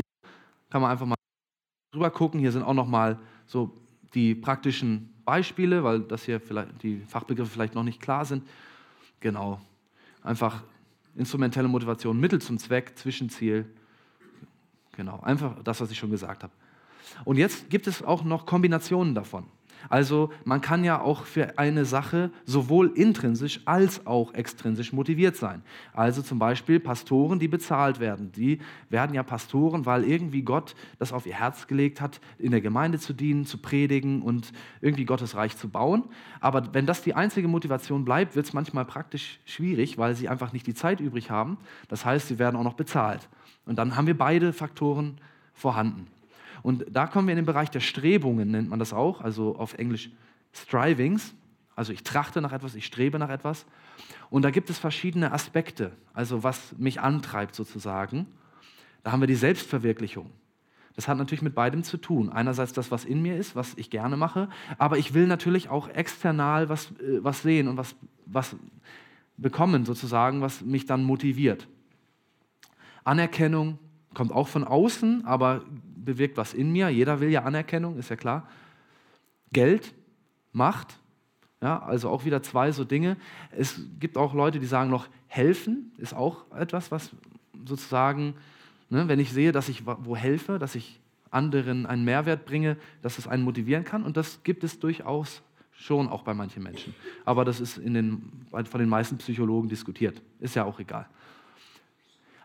[0.72, 1.16] Kann man einfach mal
[1.92, 2.40] drüber gucken.
[2.40, 3.78] Hier sind auch nochmal so
[4.18, 8.48] die praktischen Beispiele, weil das hier vielleicht die Fachbegriffe vielleicht noch nicht klar sind.
[9.20, 9.62] Genau.
[10.24, 10.64] Einfach
[11.16, 13.72] instrumentelle Motivation, Mittel zum Zweck, Zwischenziel.
[14.94, 16.54] Genau, einfach das, was ich schon gesagt habe.
[17.26, 19.46] Und jetzt gibt es auch noch Kombinationen davon.
[19.90, 25.62] Also man kann ja auch für eine Sache sowohl intrinsisch als auch extrinsisch motiviert sein.
[25.94, 28.32] Also zum Beispiel Pastoren, die bezahlt werden.
[28.32, 32.62] Die werden ja Pastoren, weil irgendwie Gott das auf ihr Herz gelegt hat, in der
[32.62, 36.04] Gemeinde zu dienen, zu predigen und irgendwie Gottes Reich zu bauen.
[36.40, 40.54] Aber wenn das die einzige Motivation bleibt, wird es manchmal praktisch schwierig, weil sie einfach
[40.54, 41.58] nicht die Zeit übrig haben.
[41.88, 43.30] Das heißt, sie werden auch noch bezahlt.
[43.66, 45.18] Und dann haben wir beide Faktoren
[45.54, 46.08] vorhanden.
[46.64, 49.74] Und da kommen wir in den Bereich der Strebungen, nennt man das auch, also auf
[49.76, 50.10] Englisch
[50.54, 51.34] Strivings.
[51.76, 53.66] Also ich trachte nach etwas, ich strebe nach etwas.
[54.30, 58.26] Und da gibt es verschiedene Aspekte, also was mich antreibt sozusagen.
[59.04, 60.32] Da haben wir die Selbstverwirklichung.
[60.96, 62.30] Das hat natürlich mit beidem zu tun.
[62.30, 65.88] Einerseits das, was in mir ist, was ich gerne mache, aber ich will natürlich auch
[65.90, 68.56] external was, äh, was sehen und was, was
[69.38, 71.68] bekommen sozusagen, was mich dann motiviert.
[73.04, 73.78] Anerkennung
[74.16, 75.64] kommt auch von außen, aber
[76.08, 76.90] bewirkt was in mir.
[76.90, 78.48] Jeder will ja Anerkennung, ist ja klar.
[79.52, 79.94] Geld,
[80.54, 80.98] Macht,
[81.62, 83.18] ja, also auch wieder zwei so Dinge.
[83.52, 87.12] Es gibt auch Leute, die sagen noch, helfen ist auch etwas, was
[87.66, 88.36] sozusagen,
[88.90, 93.18] ne, wenn ich sehe, dass ich wo helfe, dass ich anderen einen Mehrwert bringe, dass
[93.18, 94.04] es einen motivieren kann.
[94.04, 95.42] Und das gibt es durchaus
[95.74, 96.96] schon auch bei manchen Menschen.
[97.26, 100.22] Aber das ist in den, von den meisten Psychologen diskutiert.
[100.40, 101.08] Ist ja auch egal.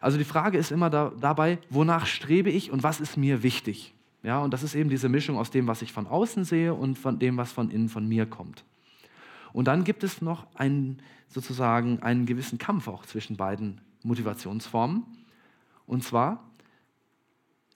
[0.02, 3.94] Also die Frage ist immer da, dabei, wonach strebe ich und was ist mir wichtig?
[4.24, 6.98] Ja, und das ist eben diese Mischung aus dem, was ich von außen sehe und
[6.98, 8.64] von dem, was von innen von mir kommt.
[9.52, 15.04] Und dann gibt es noch einen, sozusagen einen gewissen Kampf auch zwischen beiden Motivationsformen.
[15.86, 16.50] Und zwar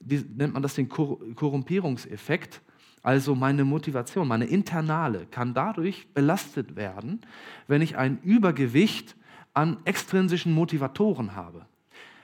[0.01, 2.61] die, nennt man das den Korrumpierungseffekt.
[3.03, 7.21] Also meine Motivation, meine internale kann dadurch belastet werden,
[7.67, 9.15] wenn ich ein Übergewicht
[9.53, 11.65] an extrinsischen Motivatoren habe.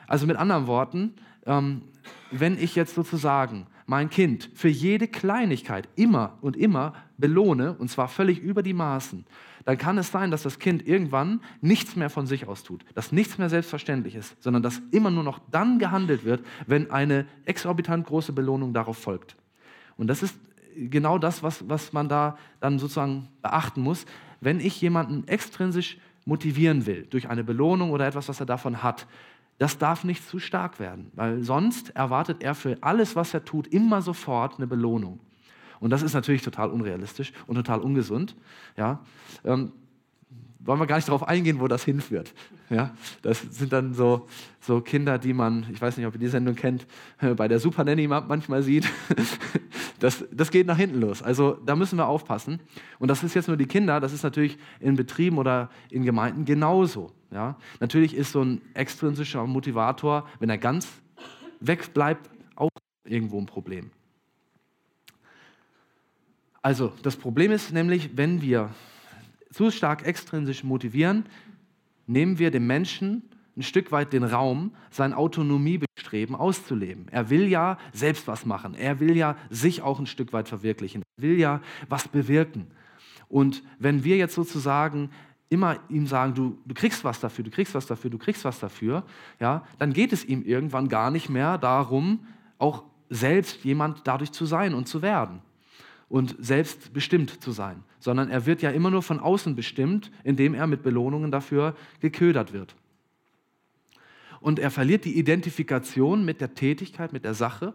[0.08, 1.13] Also mit anderen Worten,
[1.46, 1.84] ähm,
[2.32, 8.08] wenn ich jetzt sozusagen mein Kind für jede Kleinigkeit immer und immer belohne, und zwar
[8.08, 9.26] völlig über die Maßen,
[9.66, 13.12] dann kann es sein, dass das Kind irgendwann nichts mehr von sich aus tut, dass
[13.12, 18.06] nichts mehr selbstverständlich ist, sondern dass immer nur noch dann gehandelt wird, wenn eine exorbitant
[18.06, 19.36] große Belohnung darauf folgt.
[19.96, 20.36] Und das ist
[20.76, 24.06] genau das, was, was man da dann sozusagen beachten muss.
[24.42, 29.08] Wenn ich jemanden extrinsisch motivieren will, durch eine Belohnung oder etwas, was er davon hat,
[29.58, 33.68] das darf nicht zu stark werden, weil sonst erwartet er für alles, was er tut,
[33.68, 35.20] immer sofort eine Belohnung.
[35.80, 38.36] Und das ist natürlich total unrealistisch und total ungesund.
[38.78, 39.02] Ja?
[39.44, 39.74] Ähm,
[40.65, 42.34] wollen wir gar nicht darauf eingehen, wo das hinführt.
[42.69, 42.91] Ja?
[43.21, 44.28] Das sind dann so,
[44.62, 46.88] so Kinder, die man, ich weiß nicht, ob ihr die Sendung kennt,
[47.36, 48.88] bei der Super Nanny manchmal sieht.
[49.99, 51.23] Das, das geht nach hinten los.
[51.23, 52.60] Also da müssen wir aufpassen.
[52.99, 56.43] Und das ist jetzt nur die Kinder, das ist natürlich in Betrieben oder in Gemeinden
[56.43, 57.13] genauso.
[57.32, 57.56] Ja?
[57.80, 60.89] Natürlich ist so ein extrinsischer Motivator, wenn er ganz
[61.62, 62.69] wegbleibt, auch
[63.06, 63.91] irgendwo ein Problem.
[66.62, 68.71] Also das Problem ist nämlich, wenn wir
[69.54, 71.26] zu stark extrinsisch motivieren,
[72.08, 73.24] nehmen wir dem Menschen
[73.56, 77.08] ein Stück weit den Raum, sein Autonomiebestreben auszuleben.
[77.12, 78.74] Er will ja selbst was machen.
[78.74, 81.04] Er will ja sich auch ein Stück weit verwirklichen.
[81.18, 82.68] Er will ja was bewirken.
[83.30, 85.12] Und wenn wir jetzt sozusagen
[85.50, 88.60] immer ihm sagen, du, du kriegst was dafür, du kriegst was dafür, du kriegst was
[88.60, 89.04] dafür,
[89.39, 92.26] ja, dann geht es ihm irgendwann gar nicht mehr darum,
[92.58, 95.42] auch selbst jemand dadurch zu sein und zu werden
[96.10, 100.54] und selbst bestimmt zu sein, sondern er wird ja immer nur von außen bestimmt, indem
[100.54, 102.76] er mit Belohnungen dafür geködert wird
[104.44, 107.74] und er verliert die Identifikation mit der Tätigkeit, mit der Sache,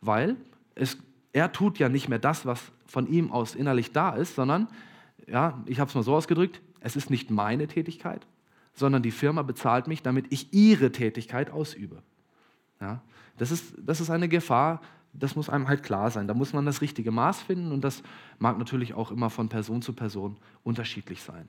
[0.00, 0.36] weil
[0.76, 0.98] es,
[1.32, 4.68] er tut ja nicht mehr das, was von ihm aus innerlich da ist, sondern,
[5.26, 8.24] ja, ich habe es mal so ausgedrückt, es ist nicht meine Tätigkeit,
[8.72, 12.04] sondern die Firma bezahlt mich, damit ich ihre Tätigkeit ausübe.
[12.80, 13.02] Ja,
[13.36, 14.82] das, ist, das ist eine Gefahr,
[15.18, 16.28] das muss einem halt klar sein.
[16.28, 18.02] Da muss man das richtige Maß finden und das
[18.38, 21.48] mag natürlich auch immer von Person zu Person unterschiedlich sein.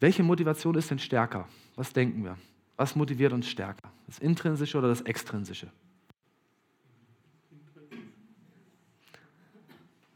[0.00, 1.48] Welche Motivation ist denn stärker?
[1.74, 2.36] Was denken wir?
[2.76, 3.90] Was motiviert uns stärker?
[4.06, 5.70] Das Intrinsische oder das Extrinsische?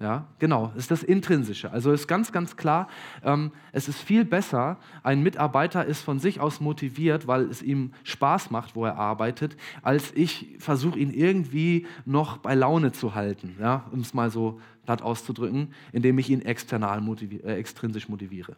[0.03, 1.71] Ja, genau, ist das Intrinsische.
[1.71, 2.89] Also ist ganz, ganz klar,
[3.23, 7.93] ähm, es ist viel besser, ein Mitarbeiter ist von sich aus motiviert, weil es ihm
[8.03, 13.55] Spaß macht, wo er arbeitet, als ich versuche, ihn irgendwie noch bei Laune zu halten,
[13.61, 18.57] ja, um es mal so platt auszudrücken, indem ich ihn external motivi äh, extrinsisch motiviere.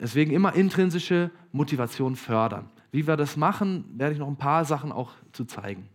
[0.00, 2.68] Deswegen immer intrinsische Motivation fördern.
[2.90, 5.88] Wie wir das machen, werde ich noch ein paar Sachen auch zu zeigen.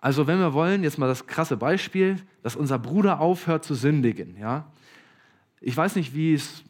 [0.00, 4.36] Also wenn wir wollen, jetzt mal das krasse Beispiel, dass unser Bruder aufhört zu sündigen.
[4.38, 4.70] Ja?
[5.60, 6.62] Ich weiß nicht, wie es,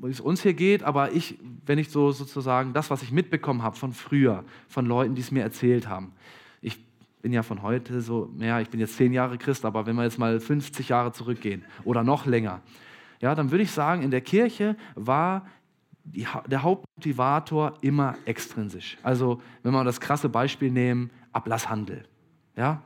[0.00, 3.62] wie es uns hier geht, aber ich, wenn ich so sozusagen das, was ich mitbekommen
[3.62, 6.12] habe von früher, von Leuten, die es mir erzählt haben.
[6.60, 6.78] Ich
[7.20, 10.04] bin ja von heute so, ja, ich bin jetzt zehn Jahre Christ, aber wenn wir
[10.04, 12.62] jetzt mal 50 Jahre zurückgehen oder noch länger,
[13.20, 15.44] ja, dann würde ich sagen, in der Kirche war
[16.04, 18.96] die, der Hauptmotivator immer extrinsisch.
[19.02, 22.04] Also, wenn wir das krasse Beispiel nehmen, Ablasshandel.
[22.58, 22.82] Ja,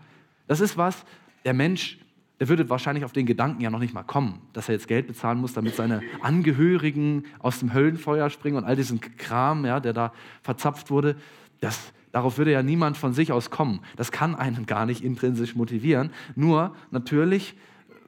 [0.47, 1.05] das ist was,
[1.47, 1.99] der Mensch,
[2.39, 5.07] der würde wahrscheinlich auf den Gedanken ja noch nicht mal kommen, dass er jetzt Geld
[5.07, 9.95] bezahlen muss, damit seine Angehörigen aus dem Höllenfeuer springen und all diesen Kram, ja, der
[9.95, 11.17] da verzapft wurde.
[11.61, 13.81] Das, darauf würde ja niemand von sich aus kommen.
[13.97, 16.11] Das kann einen gar nicht intrinsisch motivieren.
[16.37, 17.57] Nur natürlich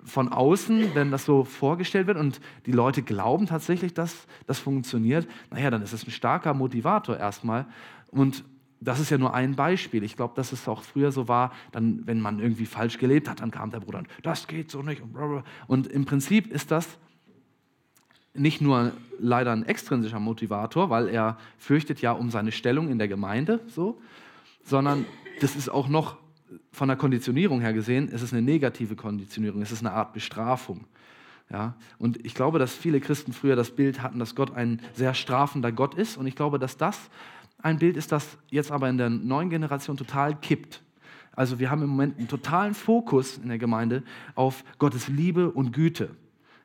[0.05, 5.27] von außen, wenn das so vorgestellt wird und die Leute glauben tatsächlich, dass das funktioniert,
[5.51, 7.65] naja, dann ist es ein starker Motivator erstmal.
[8.11, 8.45] Und
[8.81, 10.03] das ist ja nur ein Beispiel.
[10.03, 13.41] Ich glaube, dass es auch früher so war, dann, wenn man irgendwie falsch gelebt hat,
[13.41, 15.03] dann kam der Bruder und das geht so nicht.
[15.67, 16.89] Und im Prinzip ist das
[18.35, 23.09] nicht nur leider ein extrinsischer Motivator, weil er fürchtet ja um seine Stellung in der
[23.09, 24.01] Gemeinde, so,
[24.65, 25.07] sondern
[25.41, 26.17] das ist auch noch
[26.73, 30.85] von der Konditionierung her gesehen, ist es eine negative Konditionierung, es ist eine Art Bestrafung.
[31.51, 31.75] Ja?
[31.99, 35.73] Und ich glaube, dass viele Christen früher das Bild hatten, dass Gott ein sehr strafender
[35.73, 36.17] Gott ist.
[36.17, 36.99] Und ich glaube, dass das
[37.65, 40.83] ein Bild ist, das jetzt aber in der neuen Generation total kippt.
[41.33, 44.03] Also wir haben im Moment einen totalen Fokus in der Gemeinde
[44.35, 46.11] auf Gottes Liebe und Güte.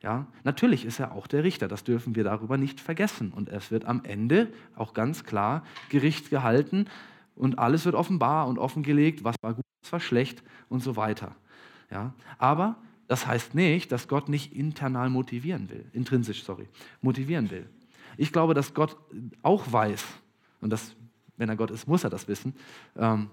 [0.02, 3.32] Ja, natürlich ist er auch der Richter, das dürfen wir darüber nicht vergessen.
[3.32, 6.86] Und es wird am Ende auch ganz klar Gericht gehalten
[7.36, 11.36] und alles wird offenbar und offengelegt, was war gut, was war schlecht und so weiter.
[11.92, 16.68] Ja, aber das heißt nicht, dass Gott nicht internal motivieren will, intrinsisch, sorry,
[17.02, 17.68] motivieren will.
[18.18, 18.96] Ich glaube, dass Gott
[19.42, 20.06] auch weiß,
[20.62, 20.96] und das,
[21.38, 22.54] wenn er Gott ist, muss er das wissen,
[22.98, 23.30] ähm,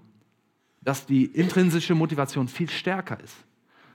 [0.82, 3.36] dass die intrinsische Motivation viel stärker ist.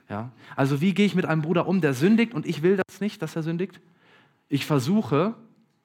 [0.10, 0.32] Ja?
[0.56, 3.22] Also wie gehe ich mit einem Bruder um, der sündigt und ich will das nicht,
[3.22, 3.80] dass er sündigt?
[4.50, 5.36] Ich versuche,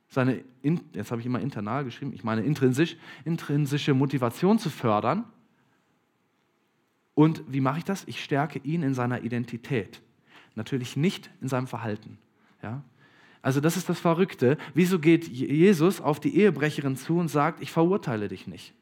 [0.08, 0.42] seine,
[0.92, 5.24] jetzt habe ich immer internal geschrieben, ich meine intrinsisch, intrinsische Motivation zu fördern.
[7.14, 8.04] Und wie mache ich das?
[8.06, 10.02] Ich stärke ihn in seiner Identität.
[10.56, 12.18] Natürlich nicht in seinem Verhalten.
[12.62, 12.82] Ja?
[13.46, 14.58] Also das ist das Verrückte.
[14.74, 18.74] Wieso geht Jesus auf die Ehebrecherin zu und sagt, ich verurteile dich nicht?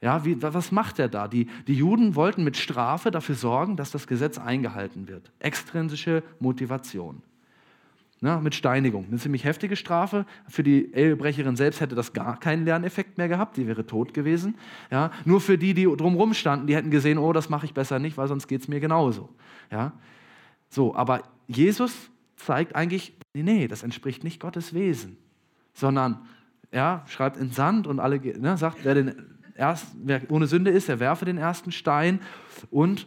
[0.00, 1.28] Ja, wie, was macht er da?
[1.28, 5.30] Die, die Juden wollten mit Strafe dafür sorgen, dass das Gesetz eingehalten wird.
[5.38, 7.22] Extrinsische Motivation.
[8.20, 9.06] Ja, mit Steinigung.
[9.08, 10.26] Eine ziemlich heftige Strafe.
[10.48, 13.56] Für die Ehebrecherin selbst hätte das gar keinen Lerneffekt mehr gehabt.
[13.56, 14.56] Die wäre tot gewesen.
[14.90, 18.00] Ja, nur für die, die drumherum standen, die hätten gesehen, oh, das mache ich besser
[18.00, 19.28] nicht, weil sonst geht es mir genauso.
[19.70, 19.92] Ja,
[20.68, 25.16] so, aber Jesus zeigt eigentlich, nee, nee, das entspricht nicht Gottes Wesen,
[25.74, 26.26] sondern
[26.72, 29.14] ja, schreibt in Sand und alle, ne, sagt, wer, den
[29.56, 32.20] erst, wer ohne Sünde ist, der werfe den ersten Stein
[32.70, 33.06] und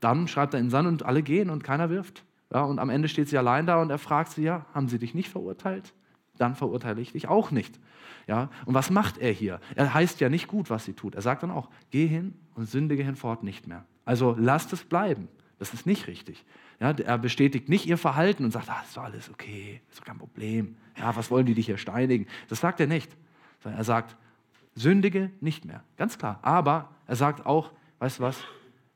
[0.00, 2.24] dann schreibt er in Sand und alle gehen und keiner wirft.
[2.52, 4.98] Ja, und am Ende steht sie allein da und er fragt sie, ja, haben sie
[4.98, 5.94] dich nicht verurteilt?
[6.36, 7.78] Dann verurteile ich dich auch nicht.
[8.26, 9.60] Ja, und was macht er hier?
[9.76, 11.14] Er heißt ja nicht gut, was sie tut.
[11.14, 13.84] Er sagt dann auch, geh hin und sündige hinfort nicht mehr.
[14.04, 15.28] Also lasst es bleiben.
[15.60, 16.42] Das ist nicht richtig.
[16.80, 20.16] Ja, er bestätigt nicht ihr Verhalten und sagt, ah, ist doch alles okay, ist kein
[20.16, 20.74] Problem.
[20.96, 22.26] Ja, was wollen die dich hier steinigen?
[22.48, 23.14] Das sagt er nicht.
[23.62, 24.16] Er sagt,
[24.74, 26.38] sündige nicht mehr, ganz klar.
[26.40, 28.42] Aber er sagt auch, weißt du was,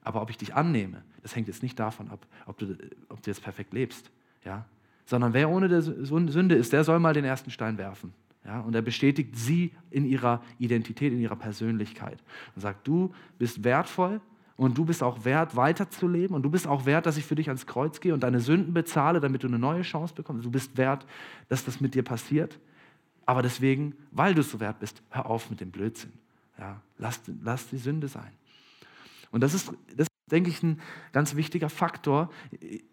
[0.03, 2.79] aber ob ich dich annehme, das hängt jetzt nicht davon ab, ob du,
[3.11, 4.11] ob du jetzt perfekt lebst.
[4.43, 4.65] Ja?
[5.05, 8.15] Sondern wer ohne der Sünde ist, der soll mal den ersten Stein werfen.
[8.47, 12.19] Ja, und er bestätigt sie in ihrer Identität, in ihrer Persönlichkeit
[12.55, 14.23] und sagt, du bist wertvoll
[14.57, 17.49] und du bist auch wert, weiterzuleben und du bist auch wert, dass ich für dich
[17.49, 20.45] ans Kreuz gehe und deine Sünden bezahle, damit du eine neue Chance bekommst.
[20.45, 21.07] Du bist wert,
[21.49, 22.61] dass das mit dir passiert.
[23.27, 26.13] Aber deswegen, weil du so wert bist, hör auf mit dem Blödsinn.
[26.59, 28.31] Ja, lass, lass die Sünde sein.
[29.31, 30.81] Und das ist, das ist, denke ich, ein
[31.13, 32.31] ganz wichtiger Faktor,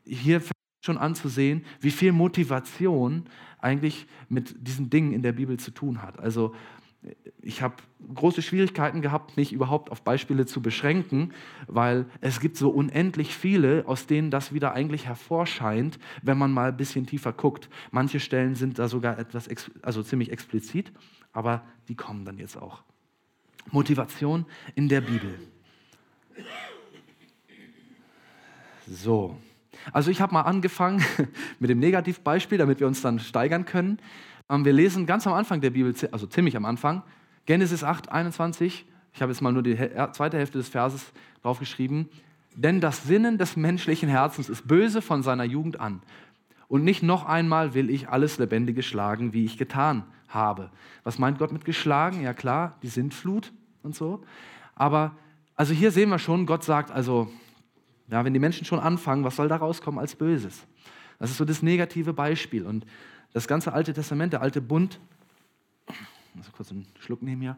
[0.03, 0.41] hier
[0.83, 3.25] schon anzusehen, wie viel Motivation
[3.59, 6.19] eigentlich mit diesen Dingen in der Bibel zu tun hat.
[6.19, 6.55] Also
[7.41, 7.75] ich habe
[8.13, 11.33] große Schwierigkeiten gehabt, mich überhaupt auf Beispiele zu beschränken,
[11.67, 16.69] weil es gibt so unendlich viele, aus denen das wieder eigentlich hervorscheint, wenn man mal
[16.69, 17.69] ein bisschen tiefer guckt.
[17.89, 19.49] Manche Stellen sind da sogar etwas,
[19.81, 20.91] also ziemlich explizit,
[21.33, 22.83] aber die kommen dann jetzt auch.
[23.71, 25.39] Motivation in der Bibel.
[28.87, 29.37] So,
[29.91, 31.03] also ich habe mal angefangen
[31.59, 33.99] mit dem Negativbeispiel, damit wir uns dann steigern können.
[34.51, 37.01] Ähm, wir lesen ganz am Anfang der Bibel, also ziemlich am Anfang,
[37.45, 38.85] Genesis 8, 21.
[39.13, 39.77] Ich habe jetzt mal nur die
[40.11, 41.11] zweite Hälfte des Verses
[41.41, 42.09] draufgeschrieben.
[42.55, 46.01] Denn das Sinnen des menschlichen Herzens ist böse von seiner Jugend an.
[46.67, 50.69] Und nicht noch einmal will ich alles Lebendige schlagen, wie ich getan habe.
[51.03, 52.21] Was meint Gott mit geschlagen?
[52.21, 53.51] Ja klar, die Sintflut
[53.83, 54.23] und so.
[54.75, 55.15] Aber
[55.55, 57.29] also hier sehen wir schon, Gott sagt also,
[58.09, 60.65] ja, wenn die Menschen schon anfangen, was soll da rauskommen als Böses?
[61.19, 62.65] Das ist so das negative Beispiel.
[62.65, 62.85] Und
[63.33, 64.99] das ganze Alte Testament, der alte Bund,
[65.87, 67.57] ich muss kurz einen Schluck nehmen hier,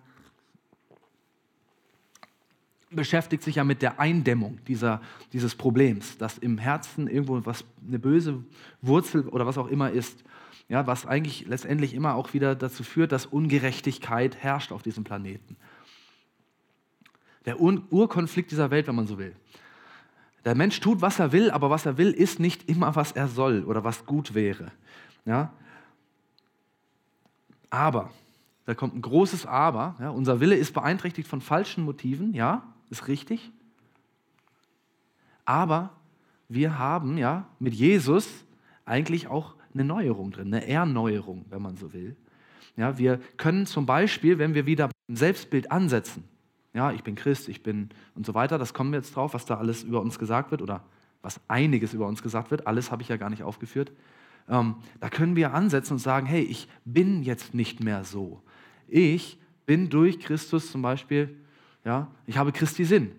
[2.95, 7.99] beschäftigt sich ja mit der Eindämmung dieser, dieses Problems, dass im Herzen irgendwo was eine
[7.99, 8.43] böse
[8.81, 10.23] Wurzel oder was auch immer ist,
[10.69, 15.57] ja, was eigentlich letztendlich immer auch wieder dazu führt, dass Ungerechtigkeit herrscht auf diesem Planeten.
[17.45, 19.36] Der Urkonflikt dieser Welt, wenn man so will.
[20.45, 23.27] Der Mensch tut, was er will, aber was er will, ist nicht immer, was er
[23.27, 24.71] soll oder was gut wäre.
[25.25, 25.53] Ja?
[27.73, 28.12] Aber,
[28.67, 29.95] da kommt ein großes Aber.
[29.99, 30.12] Ja?
[30.12, 33.51] Unser Wille ist beeinträchtigt von falschen Motiven, ja, ist richtig.
[35.43, 35.89] Aber
[36.47, 38.29] wir haben ja mit Jesus
[38.86, 42.15] eigentlich auch eine Neuerung drin, eine Erneuerung, wenn man so will.
[42.77, 46.25] Ja, wir können zum Beispiel, wenn wir wieder ein Selbstbild ansetzen,
[46.75, 49.45] ja, ich bin Christ, ich bin und so weiter, das kommen wir jetzt drauf, was
[49.45, 50.83] da alles über uns gesagt wird oder
[51.23, 53.91] was einiges über uns gesagt wird, alles habe ich ja gar nicht aufgeführt.
[54.49, 58.41] Ähm, da können wir ansetzen und sagen, hey, ich bin jetzt nicht mehr so.
[58.88, 61.36] Ich bin durch Christus zum Beispiel,
[61.86, 63.12] ja, ich habe Christi Sinn.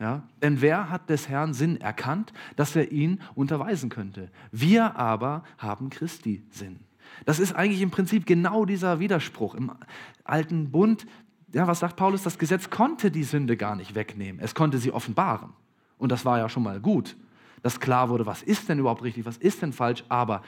[0.00, 0.22] Ja?
[0.40, 4.30] Denn wer hat des Herrn Sinn erkannt, dass er ihn unterweisen könnte?
[4.50, 6.80] Wir aber haben Christi Sinn.
[7.26, 9.54] Das ist eigentlich im Prinzip genau dieser Widerspruch.
[9.54, 9.70] Im
[10.24, 11.06] alten Bund
[11.54, 12.22] ja, was sagt Paulus?
[12.22, 14.40] Das Gesetz konnte die Sünde gar nicht wegnehmen.
[14.40, 15.50] Es konnte sie offenbaren.
[15.98, 17.16] Und das war ja schon mal gut,
[17.62, 20.04] dass klar wurde, was ist denn überhaupt richtig, was ist denn falsch.
[20.08, 20.42] Aber,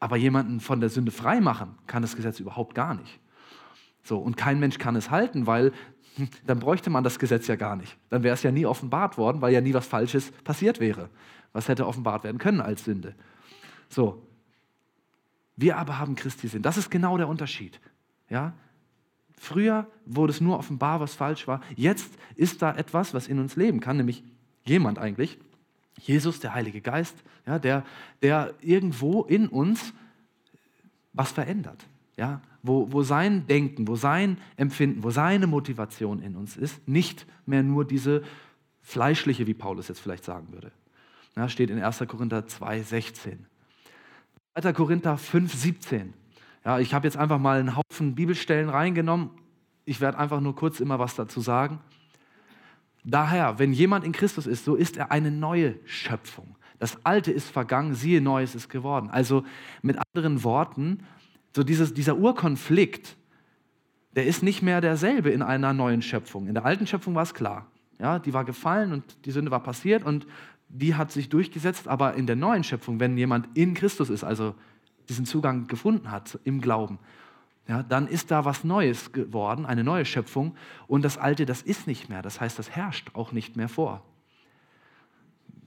[0.00, 3.20] aber jemanden von der Sünde freimachen kann das Gesetz überhaupt gar nicht.
[4.02, 5.72] So, und kein Mensch kann es halten, weil
[6.46, 7.96] dann bräuchte man das Gesetz ja gar nicht.
[8.10, 11.08] Dann wäre es ja nie offenbart worden, weil ja nie was Falsches passiert wäre.
[11.52, 13.14] Was hätte offenbart werden können als Sünde?
[13.88, 14.22] So.
[15.58, 16.60] Wir aber haben Christi Sinn.
[16.60, 17.80] Das ist genau der Unterschied.
[18.28, 18.52] Ja?
[19.38, 21.62] Früher wurde es nur offenbar, was falsch war.
[21.74, 24.22] Jetzt ist da etwas, was in uns leben kann, nämlich
[24.64, 25.38] jemand eigentlich,
[26.00, 27.84] Jesus, der Heilige Geist, ja, der,
[28.22, 29.92] der irgendwo in uns
[31.12, 31.86] was verändert.
[32.16, 37.26] Ja, wo, wo sein Denken, wo sein Empfinden, wo seine Motivation in uns ist, nicht
[37.44, 38.22] mehr nur diese
[38.80, 40.72] fleischliche, wie Paulus jetzt vielleicht sagen würde.
[41.36, 42.04] Ja, steht in 1.
[42.08, 43.46] Korinther 2, 16.
[44.58, 44.72] 2.
[44.72, 46.14] Korinther 5, 17.
[46.64, 49.30] Ja, ich habe jetzt einfach mal einen Haufen Bibelstellen reingenommen.
[49.84, 51.80] Ich werde einfach nur kurz immer was dazu sagen.
[53.08, 56.56] Daher, wenn jemand in Christus ist, so ist er eine neue Schöpfung.
[56.80, 59.10] Das Alte ist vergangen, siehe, Neues ist geworden.
[59.10, 59.44] Also
[59.80, 61.04] mit anderen Worten,
[61.54, 63.16] so dieses, dieser Urkonflikt,
[64.16, 66.48] der ist nicht mehr derselbe in einer neuen Schöpfung.
[66.48, 67.70] In der alten Schöpfung war es klar.
[68.00, 70.26] Ja, die war gefallen und die Sünde war passiert und
[70.68, 71.86] die hat sich durchgesetzt.
[71.86, 74.56] Aber in der neuen Schöpfung, wenn jemand in Christus ist, also
[75.08, 76.98] diesen Zugang gefunden hat im Glauben,
[77.68, 80.54] ja, dann ist da was Neues geworden, eine neue Schöpfung
[80.86, 82.22] und das Alte, das ist nicht mehr.
[82.22, 84.04] Das heißt, das herrscht auch nicht mehr vor.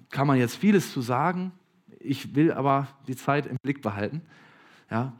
[0.09, 1.51] Kann man jetzt vieles zu sagen,
[1.99, 4.21] ich will aber die Zeit im Blick behalten.
[4.89, 5.13] Ja.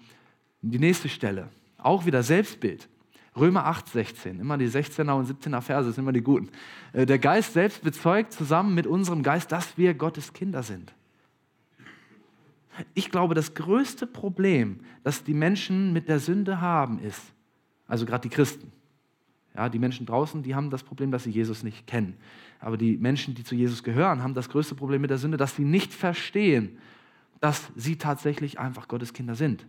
[0.61, 2.87] Die nächste Stelle, auch wieder Selbstbild.
[3.35, 6.49] Römer 8, 16, immer die 16er und 17er Verse sind immer die guten.
[6.93, 10.93] Äh, der Geist selbst bezeugt zusammen mit unserem Geist, dass wir Gottes Kinder sind.
[12.93, 17.21] Ich glaube, das größte Problem, das die Menschen mit der Sünde haben, ist,
[17.87, 18.71] also gerade die Christen,
[19.55, 22.15] ja, die Menschen draußen, die haben das Problem, dass sie Jesus nicht kennen.
[22.59, 25.55] Aber die Menschen, die zu Jesus gehören, haben das größte Problem mit der Sünde, dass
[25.55, 26.77] sie nicht verstehen,
[27.39, 29.65] dass sie tatsächlich einfach Gottes Kinder sind.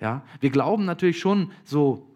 [0.00, 2.06] Ja, wir glauben natürlich schon so,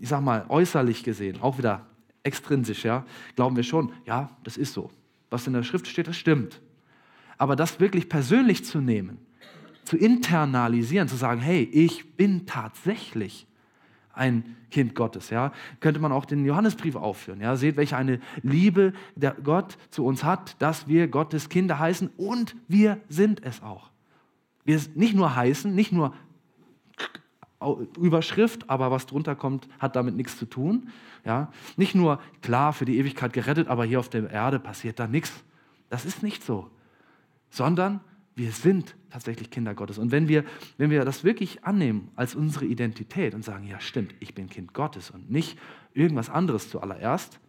[0.00, 1.86] ich sag mal, äußerlich gesehen, auch wieder
[2.22, 3.04] extrinsisch, ja,
[3.36, 4.90] glauben wir schon, ja, das ist so.
[5.30, 6.60] Was in der Schrift steht, das stimmt.
[7.36, 9.18] Aber das wirklich persönlich zu nehmen,
[9.88, 13.46] zu internalisieren, zu sagen, hey, ich bin tatsächlich
[14.12, 15.30] ein Kind Gottes.
[15.30, 15.50] Ja?
[15.80, 17.40] Könnte man auch den Johannesbrief aufführen.
[17.40, 17.56] Ja?
[17.56, 22.54] Seht, welche eine Liebe der Gott zu uns hat, dass wir Gottes Kinder heißen und
[22.68, 23.90] wir sind es auch.
[24.66, 26.12] Wir nicht nur heißen, nicht nur
[27.98, 30.90] Überschrift, aber was drunter kommt, hat damit nichts zu tun.
[31.24, 31.50] Ja?
[31.78, 35.32] Nicht nur, klar, für die Ewigkeit gerettet, aber hier auf der Erde passiert da nichts.
[35.88, 36.68] Das ist nicht so.
[37.48, 38.00] Sondern
[38.38, 39.98] wir sind tatsächlich Kinder Gottes.
[39.98, 40.44] Und wenn wir,
[40.76, 44.72] wenn wir das wirklich annehmen als unsere Identität und sagen, ja stimmt, ich bin Kind
[44.72, 45.58] Gottes und nicht
[45.92, 47.40] irgendwas anderes zuallererst,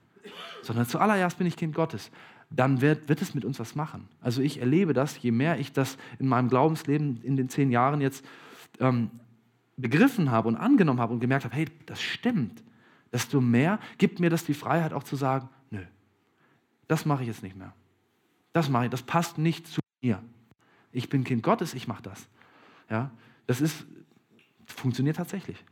[0.64, 2.10] sondern zuallererst bin ich Kind Gottes,
[2.50, 4.08] dann wird, wird es mit uns was machen.
[4.20, 8.02] Also ich erlebe das, je mehr ich das in meinem Glaubensleben in den zehn Jahren
[8.02, 8.26] jetzt
[8.80, 9.12] ähm,
[9.78, 12.64] begriffen habe und angenommen habe und gemerkt habe, hey, das stimmt,
[13.14, 15.84] desto mehr gibt mir das die Freiheit auch zu sagen, nö,
[16.88, 17.74] das mache ich jetzt nicht mehr.
[18.54, 20.24] Das mache ich, das passt nicht zu mir.
[20.92, 22.28] Ich bin Kind Gottes, ich mache das.
[22.90, 23.12] Ja,
[23.48, 23.86] das ist,
[24.66, 25.64] funktioniert tatsächlich.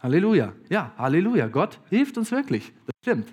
[0.00, 0.52] Halleluja.
[0.68, 1.48] Ja, Halleluja.
[1.48, 2.72] Gott hilft uns wirklich.
[2.86, 3.32] Das stimmt.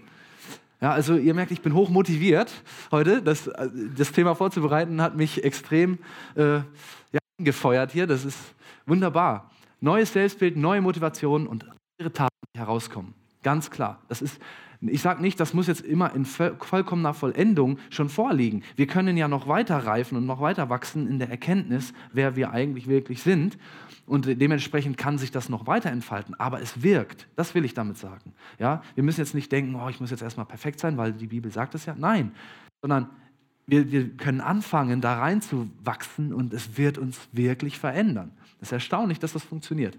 [0.79, 2.51] Ja, also ihr merkt, ich bin hoch motiviert
[2.91, 3.21] heute.
[3.21, 3.49] Das,
[3.95, 5.99] das Thema vorzubereiten hat mich extrem
[6.35, 8.07] äh, ja, gefeuert hier.
[8.07, 8.39] Das ist
[8.85, 9.51] wunderbar.
[9.81, 11.65] Neues Selbstbild, neue Motivation und
[11.99, 13.13] andere Taten herauskommen.
[13.43, 14.01] Ganz klar.
[14.07, 14.39] Das ist
[14.81, 18.63] ich sage nicht, das muss jetzt immer in vollkommener Vollendung schon vorliegen.
[18.75, 22.51] Wir können ja noch weiter reifen und noch weiter wachsen in der Erkenntnis, wer wir
[22.51, 23.59] eigentlich wirklich sind.
[24.07, 26.33] Und dementsprechend kann sich das noch weiter entfalten.
[26.39, 27.27] Aber es wirkt.
[27.35, 28.33] Das will ich damit sagen.
[28.57, 28.81] Ja?
[28.95, 31.51] Wir müssen jetzt nicht denken, oh, ich muss jetzt erstmal perfekt sein, weil die Bibel
[31.51, 31.95] sagt es ja.
[31.97, 32.31] Nein.
[32.81, 33.09] Sondern
[33.67, 38.31] wir, wir können anfangen, da reinzuwachsen und es wird uns wirklich verändern.
[38.59, 39.97] Es ist erstaunlich, dass das funktioniert.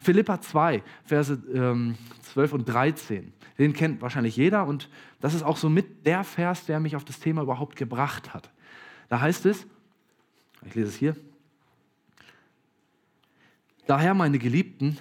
[0.00, 3.32] Philippa 2, Verse ähm, 12 und 13.
[3.58, 4.88] Den kennt wahrscheinlich jeder und
[5.20, 8.50] das ist auch so mit der Vers, der mich auf das Thema überhaupt gebracht hat.
[9.08, 9.66] Da heißt es,
[10.64, 11.16] ich lese es hier,
[13.90, 14.98] Daher, meine Geliebten,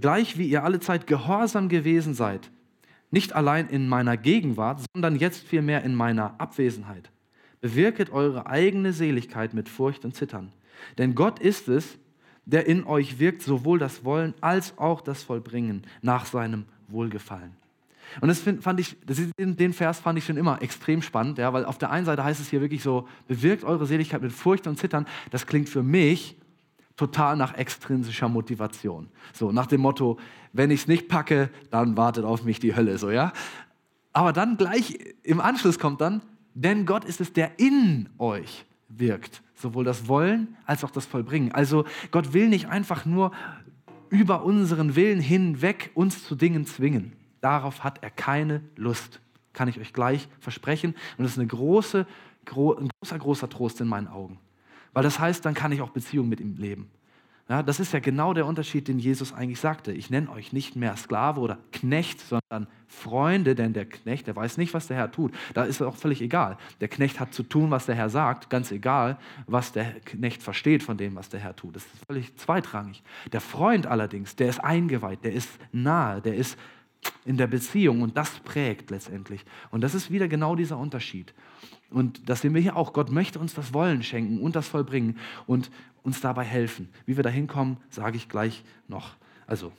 [0.00, 2.50] gleich wie ihr alle Zeit gehorsam gewesen seid,
[3.10, 7.10] nicht allein in meiner Gegenwart, sondern jetzt vielmehr in meiner Abwesenheit,
[7.60, 10.50] bewirket eure eigene Seligkeit mit Furcht und Zittern.
[10.96, 11.98] Denn Gott ist es,
[12.46, 17.50] der in euch wirkt, sowohl das Wollen als auch das Vollbringen nach seinem Wohlgefallen.
[18.20, 21.76] Und das fand ich, den Vers fand ich schon immer extrem spannend, ja, weil auf
[21.76, 25.06] der einen Seite heißt es hier wirklich so, bewirkt eure Seligkeit mit Furcht und Zittern.
[25.30, 26.36] Das klingt für mich
[26.96, 29.08] total nach extrinsischer Motivation.
[29.34, 30.18] So nach dem Motto,
[30.52, 33.32] wenn ich es nicht packe, dann wartet auf mich die Hölle, so ja.
[34.12, 36.22] Aber dann gleich im Anschluss kommt dann,
[36.54, 41.52] denn Gott ist es, der in euch wirkt sowohl das Wollen als auch das Vollbringen.
[41.52, 43.32] Also Gott will nicht einfach nur
[44.08, 47.12] über unseren Willen hinweg uns zu Dingen zwingen.
[47.40, 49.20] Darauf hat er keine Lust,
[49.52, 50.94] kann ich euch gleich versprechen.
[51.16, 52.06] Und das ist eine große,
[52.44, 54.38] gro ein großer, großer Trost in meinen Augen.
[54.92, 56.90] Weil das heißt, dann kann ich auch Beziehung mit ihm leben.
[57.48, 59.92] Ja, das ist ja genau der Unterschied, den Jesus eigentlich sagte.
[59.92, 64.56] Ich nenne euch nicht mehr Sklave oder Knecht, sondern Freunde, denn der Knecht, der weiß
[64.56, 65.32] nicht, was der Herr tut.
[65.54, 66.56] Da ist es auch völlig egal.
[66.80, 69.16] Der Knecht hat zu tun, was der Herr sagt, ganz egal,
[69.46, 71.76] was der Knecht versteht von dem, was der Herr tut.
[71.76, 73.04] Das ist völlig zweitrangig.
[73.30, 76.58] Der Freund allerdings, der ist eingeweiht, der ist nahe, der ist
[77.24, 79.44] in der Beziehung und das prägt letztendlich.
[79.70, 81.34] Und das ist wieder genau dieser Unterschied.
[81.90, 82.92] Und das sehen wir hier auch.
[82.92, 85.70] Gott möchte uns das Wollen schenken und das vollbringen und
[86.02, 86.88] uns dabei helfen.
[87.04, 89.16] Wie wir da hinkommen, sage ich gleich noch.
[89.46, 89.72] Also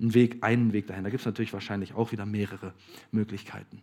[0.00, 1.04] ein Weg, einen Weg dahin.
[1.04, 2.74] Da gibt es natürlich wahrscheinlich auch wieder mehrere
[3.12, 3.82] Möglichkeiten.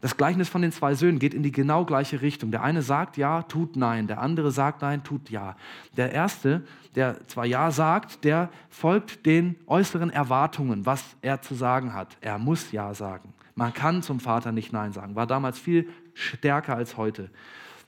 [0.00, 2.50] Das Gleichnis von den zwei Söhnen geht in die genau gleiche Richtung.
[2.50, 4.06] Der eine sagt ja, tut nein.
[4.06, 5.56] Der andere sagt nein, tut ja.
[5.96, 11.94] Der erste, der zwar ja sagt, der folgt den äußeren Erwartungen, was er zu sagen
[11.94, 12.18] hat.
[12.20, 13.32] Er muss ja sagen.
[13.54, 15.14] Man kann zum Vater nicht nein sagen.
[15.14, 17.30] War damals viel stärker als heute.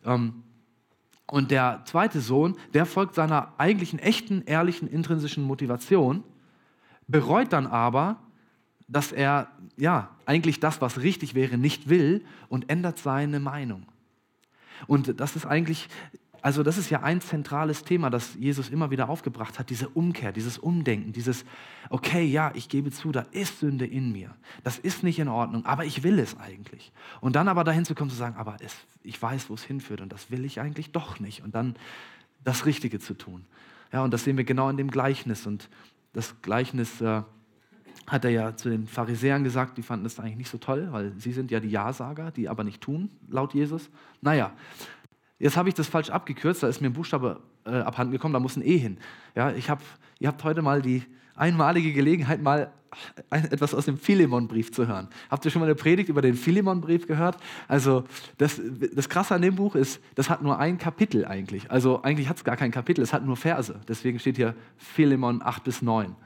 [0.05, 0.45] Ähm,
[1.31, 6.25] und der zweite Sohn, der folgt seiner eigentlichen echten, ehrlichen, intrinsischen Motivation,
[7.07, 8.17] bereut dann aber,
[8.89, 13.87] dass er ja eigentlich das, was richtig wäre, nicht will und ändert seine Meinung.
[14.87, 15.89] Und das ist eigentlich
[16.41, 20.31] Also das ist ja ein zentrales Thema, das Jesus immer wieder aufgebracht hat, diese Umkehr,
[20.31, 21.45] dieses Umdenken, dieses,
[21.91, 25.67] okay, ja, ich gebe zu, da ist Sünde in mir, das ist nicht in Ordnung,
[25.67, 26.93] aber ich will es eigentlich.
[27.21, 30.01] Und dann aber dahin zu kommen, zu sagen, aber es, ich weiß, wo es hinführt
[30.01, 31.43] und das will ich eigentlich doch nicht.
[31.43, 31.75] Und dann
[32.45, 33.45] das Richtige zu tun.
[33.93, 35.45] Ja, und das sehen wir genau in dem Gleichnis.
[35.45, 35.69] Und
[36.13, 37.23] das Gleichnis äh,
[38.09, 41.13] hat er ja zu den Pharisäern gesagt, die fanden das eigentlich nicht so toll, weil
[41.19, 43.91] sie sind ja die Ja-Sager, die aber nicht tun, laut Jesus.
[44.21, 44.53] Naja,
[45.39, 48.41] Jetzt habe ich das falsch abgekürzt, da ist mir ein Buchstabe äh, abhanden gekommen, da
[48.41, 48.99] muss ein E hin.
[49.37, 49.81] Ja, ich hab,
[50.19, 51.05] ihr habt heute mal die
[51.37, 52.73] einmalige Gelegenheit, mal
[53.31, 55.09] ein, etwas aus dem Philemon-Brief zu hören.
[55.31, 57.37] Habt ihr schon mal eine Predigt über den Philemon-Brief gehört?
[57.69, 58.03] Also
[58.39, 58.61] das,
[58.93, 61.71] das Krasse an dem Buch ist, das hat nur ein Kapitel eigentlich.
[61.71, 63.79] Also eigentlich hat es gar kein Kapitel, es hat nur Verse.
[63.87, 66.17] Deswegen steht hier Philemon 8 bis 9.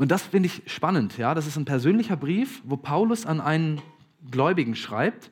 [0.00, 1.18] Und das finde ich spannend.
[1.18, 1.34] Ja?
[1.34, 3.82] Das ist ein persönlicher Brief, wo Paulus an einen
[4.30, 5.30] Gläubigen schreibt,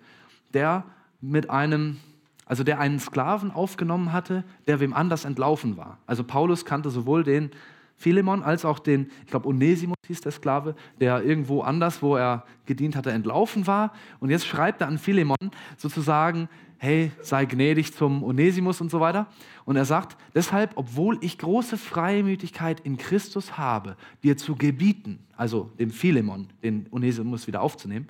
[0.52, 0.84] der
[1.22, 1.96] mit einem
[2.44, 5.98] also der einen Sklaven aufgenommen hatte, der wem anders entlaufen war.
[6.06, 7.50] Also Paulus kannte sowohl den
[7.96, 12.44] Philemon als auch den, ich glaube Onesimus hieß der Sklave, der irgendwo anders, wo er
[12.66, 13.92] gedient hatte, entlaufen war.
[14.20, 15.36] Und jetzt schreibt er an Philemon
[15.78, 16.48] sozusagen,
[16.78, 19.26] hey, sei gnädig zum Onesimus und so weiter.
[19.64, 25.70] Und er sagt, deshalb, obwohl ich große Freimütigkeit in Christus habe, dir zu gebieten, also
[25.78, 28.08] dem Philemon, den Onesimus wieder aufzunehmen,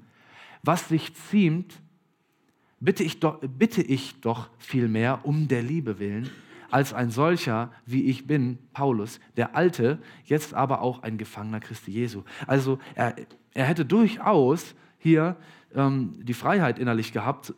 [0.63, 1.81] was sich ziemt,
[2.81, 6.31] bitte ich doch, bitte ich doch vielmehr um der Liebe willen,
[6.71, 11.91] als ein solcher, wie ich bin, Paulus, der Alte, jetzt aber auch ein Gefangener Christi
[11.91, 12.25] Jesu.
[12.47, 13.17] Also er,
[13.55, 15.37] er hätte durchaus hier
[15.75, 17.55] ähm, die Freiheit innerlich gehabt,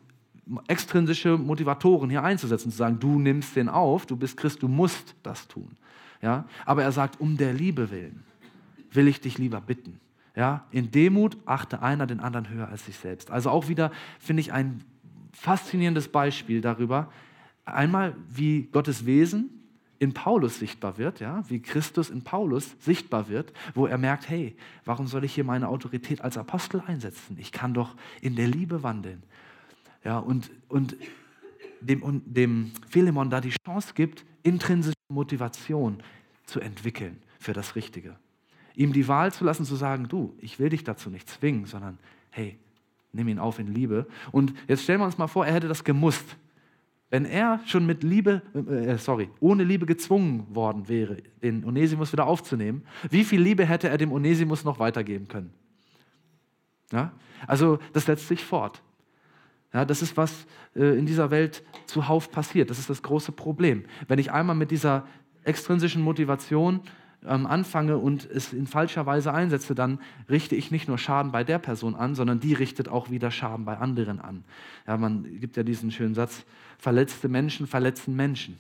[0.66, 5.14] extrinsische Motivatoren hier einzusetzen, zu sagen, du nimmst den auf, du bist Christ, du musst
[5.22, 5.70] das tun.
[6.22, 6.44] Ja?
[6.64, 8.22] Aber er sagt, um der Liebe willen
[8.92, 10.00] will ich dich lieber bitten.
[10.34, 10.66] Ja?
[10.70, 13.30] In Demut achte einer den anderen höher als sich selbst.
[13.30, 14.82] Also auch wieder, finde ich, ein
[15.32, 17.10] faszinierendes Beispiel darüber,
[17.64, 19.50] einmal wie Gottes Wesen
[20.00, 24.56] in Paulus sichtbar wird, ja, wie Christus in Paulus sichtbar wird, wo er merkt, hey,
[24.86, 27.36] warum soll ich hier meine Autorität als Apostel einsetzen?
[27.38, 29.22] Ich kann doch in der Liebe wandeln.
[30.04, 30.96] Ja, und, und
[31.80, 36.02] dem, dem Philemon da die Chance gibt, intrinsische Motivation
[36.44, 38.16] zu entwickeln für das Richtige.
[38.74, 41.98] Ihm die Wahl zu lassen, zu sagen, du, ich will dich dazu nicht zwingen, sondern
[42.30, 42.58] hey,
[43.12, 44.06] nimm ihn auf in Liebe.
[44.32, 46.36] Und jetzt stellen wir uns mal vor, er hätte das gemusst.
[47.10, 52.26] Wenn er schon mit Liebe, äh, sorry, ohne Liebe gezwungen worden wäre, den Onesimus wieder
[52.26, 55.52] aufzunehmen, wie viel Liebe hätte er dem Onesimus noch weitergeben können?
[56.92, 57.12] Ja?
[57.48, 58.80] Also das setzt sich fort.
[59.72, 62.70] Ja, das ist, was äh, in dieser Welt zuhauf passiert.
[62.70, 63.84] Das ist das große Problem.
[64.08, 65.06] Wenn ich einmal mit dieser
[65.44, 66.80] extrinsischen Motivation
[67.24, 71.44] ähm, anfange und es in falscher Weise einsetze, dann richte ich nicht nur Schaden bei
[71.44, 74.44] der Person an, sondern die richtet auch wieder Schaden bei anderen an.
[74.86, 76.44] Ja, man gibt ja diesen schönen Satz,
[76.78, 78.58] verletzte Menschen verletzen Menschen.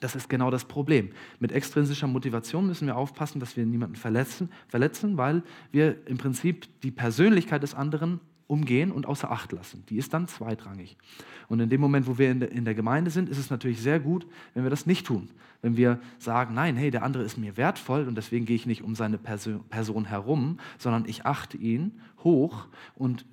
[0.00, 1.10] Das ist genau das Problem.
[1.40, 5.42] Mit extrinsischer Motivation müssen wir aufpassen, dass wir niemanden verletzen, verletzen, weil
[5.72, 9.84] wir im Prinzip die Persönlichkeit des anderen umgehen und außer Acht lassen.
[9.88, 10.96] Die ist dann zweitrangig.
[11.48, 13.80] Und in dem Moment, wo wir in der, in der Gemeinde sind, ist es natürlich
[13.80, 15.30] sehr gut, wenn wir das nicht tun.
[15.62, 18.82] Wenn wir sagen, nein, hey, der andere ist mir wertvoll und deswegen gehe ich nicht
[18.82, 23.24] um seine Person, Person herum, sondern ich achte ihn hoch und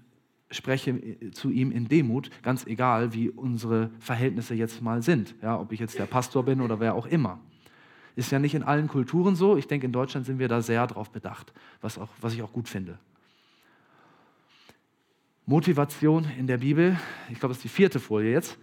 [0.51, 5.35] spreche zu ihm in Demut, ganz egal, wie unsere Verhältnisse jetzt mal sind.
[5.41, 7.39] Ja, ob ich jetzt der Pastor bin oder wer auch immer.
[8.15, 9.57] Ist ja nicht in allen Kulturen so.
[9.57, 12.53] Ich denke, in Deutschland sind wir da sehr drauf bedacht, was, auch, was ich auch
[12.53, 12.99] gut finde.
[15.49, 16.99] Motivation in der Bibel.
[17.31, 18.57] Ich glaube, das ist die vierte Folie jetzt.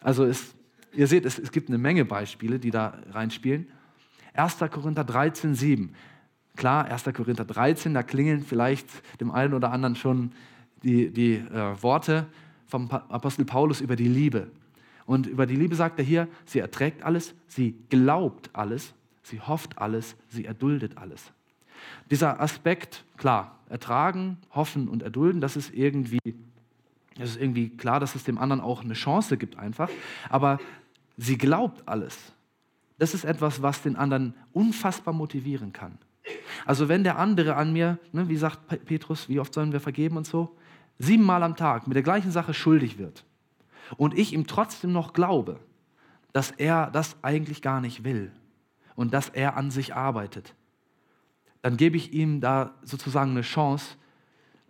[0.00, 0.54] Also es,
[0.94, 3.68] ihr seht, es, es gibt eine Menge Beispiele, die da reinspielen.
[4.32, 4.56] 1.
[4.70, 5.94] Korinther 13, 7.
[6.56, 7.04] Klar, 1.
[7.14, 8.88] Korinther 13, da klingeln vielleicht
[9.20, 10.32] dem einen oder anderen schon
[10.82, 12.26] die, die äh, Worte
[12.66, 14.50] vom Apostel Paulus über die Liebe.
[15.04, 19.76] Und über die Liebe sagt er hier, sie erträgt alles, sie glaubt alles, sie hofft
[19.76, 21.32] alles, sie erduldet alles.
[22.10, 26.18] Dieser Aspekt, klar, ertragen, hoffen und erdulden, das ist irgendwie,
[27.16, 29.88] das ist irgendwie klar, dass es dem anderen auch eine Chance gibt einfach.
[30.28, 30.58] Aber
[31.16, 32.32] sie glaubt alles.
[32.98, 35.98] Das ist etwas, was den anderen unfassbar motivieren kann.
[36.66, 40.16] Also wenn der andere an mir, ne, wie sagt Petrus, wie oft sollen wir vergeben
[40.16, 40.56] und so,
[40.98, 43.24] siebenmal am Tag mit der gleichen Sache schuldig wird
[43.96, 45.58] und ich ihm trotzdem noch glaube,
[46.32, 48.32] dass er das eigentlich gar nicht will
[48.94, 50.54] und dass er an sich arbeitet,
[51.62, 53.96] dann gebe ich ihm da sozusagen eine Chance,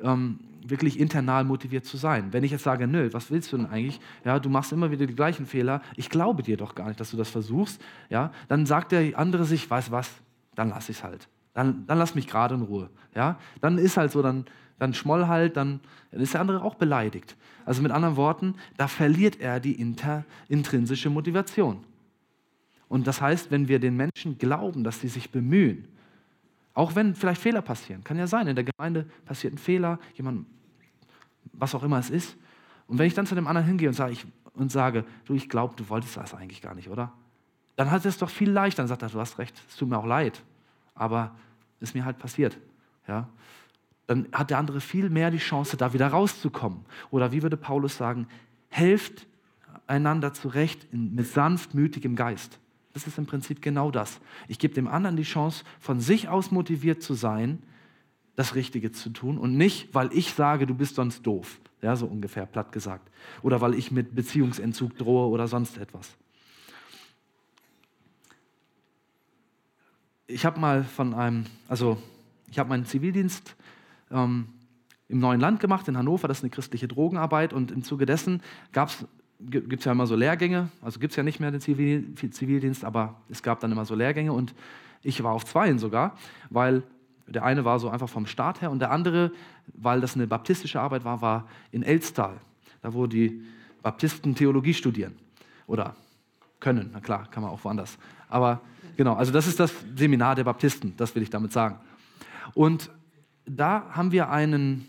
[0.00, 2.32] ähm, wirklich internal motiviert zu sein.
[2.32, 4.00] Wenn ich jetzt sage, nö, was willst du denn eigentlich?
[4.24, 5.82] Ja, du machst immer wieder die gleichen Fehler.
[5.96, 7.80] Ich glaube dir doch gar nicht, dass du das versuchst.
[8.08, 10.10] Ja, dann sagt der andere sich, weiß was,
[10.54, 11.28] dann lass ich es halt.
[11.54, 12.90] Dann, dann lass mich gerade in Ruhe.
[13.14, 14.44] Ja, dann ist halt so, dann,
[14.78, 15.80] dann Schmoll halt, dann
[16.12, 17.36] ist der andere auch beleidigt.
[17.64, 21.84] Also mit anderen Worten, da verliert er die inter, intrinsische Motivation.
[22.88, 25.86] Und das heißt, wenn wir den Menschen glauben, dass sie sich bemühen,
[26.80, 30.46] auch wenn vielleicht Fehler passieren, kann ja sein, in der Gemeinde passiert ein Fehler, jemand,
[31.52, 32.38] was auch immer es ist.
[32.86, 34.24] Und wenn ich dann zu dem anderen hingehe und sage, ich,
[34.54, 37.12] und sage du, ich glaube, du wolltest das eigentlich gar nicht, oder?
[37.76, 38.80] Dann hat es doch viel leichter.
[38.80, 40.42] Dann sagt er, du hast recht, es tut mir auch leid,
[40.94, 41.34] aber
[41.80, 42.56] ist mir halt passiert.
[43.06, 43.28] Ja?
[44.06, 46.86] Dann hat der andere viel mehr die Chance, da wieder rauszukommen.
[47.10, 48.26] Oder wie würde Paulus sagen,
[48.70, 49.26] helft
[49.86, 52.58] einander zurecht mit sanftmütigem Geist.
[52.92, 54.20] Das ist im Prinzip genau das.
[54.48, 57.62] Ich gebe dem anderen die Chance, von sich aus motiviert zu sein,
[58.36, 61.60] das Richtige zu tun und nicht, weil ich sage, du bist sonst doof.
[61.82, 63.10] Ja, so ungefähr, platt gesagt.
[63.42, 66.16] Oder weil ich mit Beziehungsentzug drohe oder sonst etwas.
[70.26, 71.96] Ich habe mal von einem, also
[72.50, 73.56] ich habe meinen Zivildienst
[74.10, 74.48] ähm,
[75.08, 78.42] im neuen Land gemacht, in Hannover, das ist eine christliche Drogenarbeit und im Zuge dessen
[79.40, 82.84] gibt es ja immer so Lehrgänge, also gibt es ja nicht mehr den Zivil, Zivildienst,
[82.84, 84.32] aber es gab dann immer so Lehrgänge.
[84.32, 84.54] Und
[85.02, 86.16] ich war auf zweien sogar,
[86.50, 86.82] weil
[87.26, 89.32] der eine war so einfach vom Staat her und der andere,
[89.74, 92.36] weil das eine baptistische Arbeit war, war in Elstal,
[92.82, 93.42] da wo die
[93.82, 95.16] Baptisten Theologie studieren.
[95.66, 95.94] Oder
[96.58, 97.96] können, na klar, kann man auch woanders.
[98.28, 98.60] Aber
[98.96, 101.78] genau, also das ist das Seminar der Baptisten, das will ich damit sagen.
[102.54, 102.90] Und
[103.46, 104.88] da haben wir einen,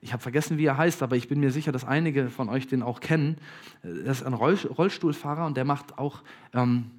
[0.00, 2.66] ich habe vergessen, wie er heißt, aber ich bin mir sicher, dass einige von euch
[2.66, 3.36] den auch kennen.
[3.82, 6.22] Das ist ein Rollstuhlfahrer und der macht auch
[6.54, 6.90] ähm,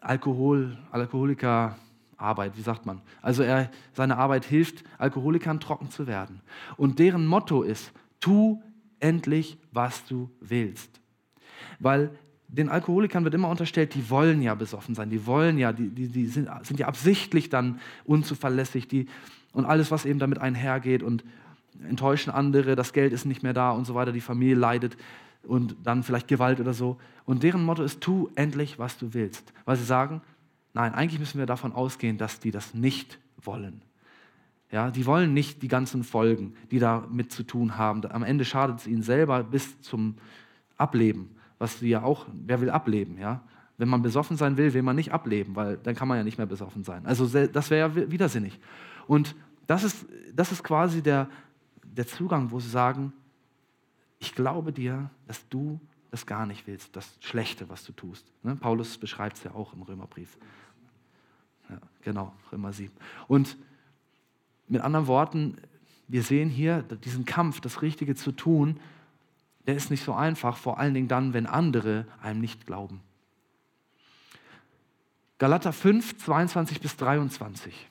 [0.00, 1.76] Alkohol, Alkoholiker.
[2.22, 3.02] Arbeit, wie sagt man?
[3.20, 6.40] Also er, seine Arbeit hilft Alkoholikern trocken zu werden.
[6.76, 8.62] Und deren Motto ist, tu
[9.00, 11.00] endlich, was du willst.
[11.80, 12.10] Weil
[12.48, 16.08] den Alkoholikern wird immer unterstellt, die wollen ja besoffen sein, die wollen ja, die, die,
[16.08, 19.06] die sind, sind ja absichtlich dann unzuverlässig, die,
[19.52, 21.24] und alles, was eben damit einhergeht und
[21.88, 24.96] enttäuschen andere, das Geld ist nicht mehr da und so weiter, die Familie leidet
[25.44, 26.98] und dann vielleicht Gewalt oder so.
[27.24, 29.52] Und deren Motto ist, tu endlich, was du willst.
[29.64, 30.20] Weil sie sagen,
[30.74, 33.82] nein, eigentlich müssen wir davon ausgehen, dass die das nicht wollen.
[34.70, 38.04] Ja, die wollen nicht die ganzen Folgen, die damit zu tun haben.
[38.06, 40.16] Am Ende schadet es ihnen selber bis zum
[40.78, 43.42] Ableben, was sie ja auch, wer will ableben, ja?
[43.76, 46.38] Wenn man besoffen sein will, will man nicht ableben, weil dann kann man ja nicht
[46.38, 47.04] mehr besoffen sein.
[47.04, 48.58] Also das wäre ja widersinnig.
[49.06, 49.34] Und
[49.66, 51.28] das ist, das ist quasi der,
[51.96, 53.12] der Zugang, wo sie sagen,
[54.18, 55.80] ich glaube dir, dass du
[56.10, 58.26] das gar nicht willst, das Schlechte, was du tust.
[58.42, 58.56] Ne?
[58.56, 60.36] Paulus beschreibt es ja auch im Römerbrief.
[61.68, 62.92] Ja, genau, Römer 7.
[63.28, 63.56] Und
[64.68, 65.56] mit anderen Worten,
[66.08, 68.78] wir sehen hier diesen Kampf, das Richtige zu tun,
[69.66, 73.00] der ist nicht so einfach, vor allen Dingen dann, wenn andere einem nicht glauben.
[75.38, 77.88] Galater 5, 22 bis 23.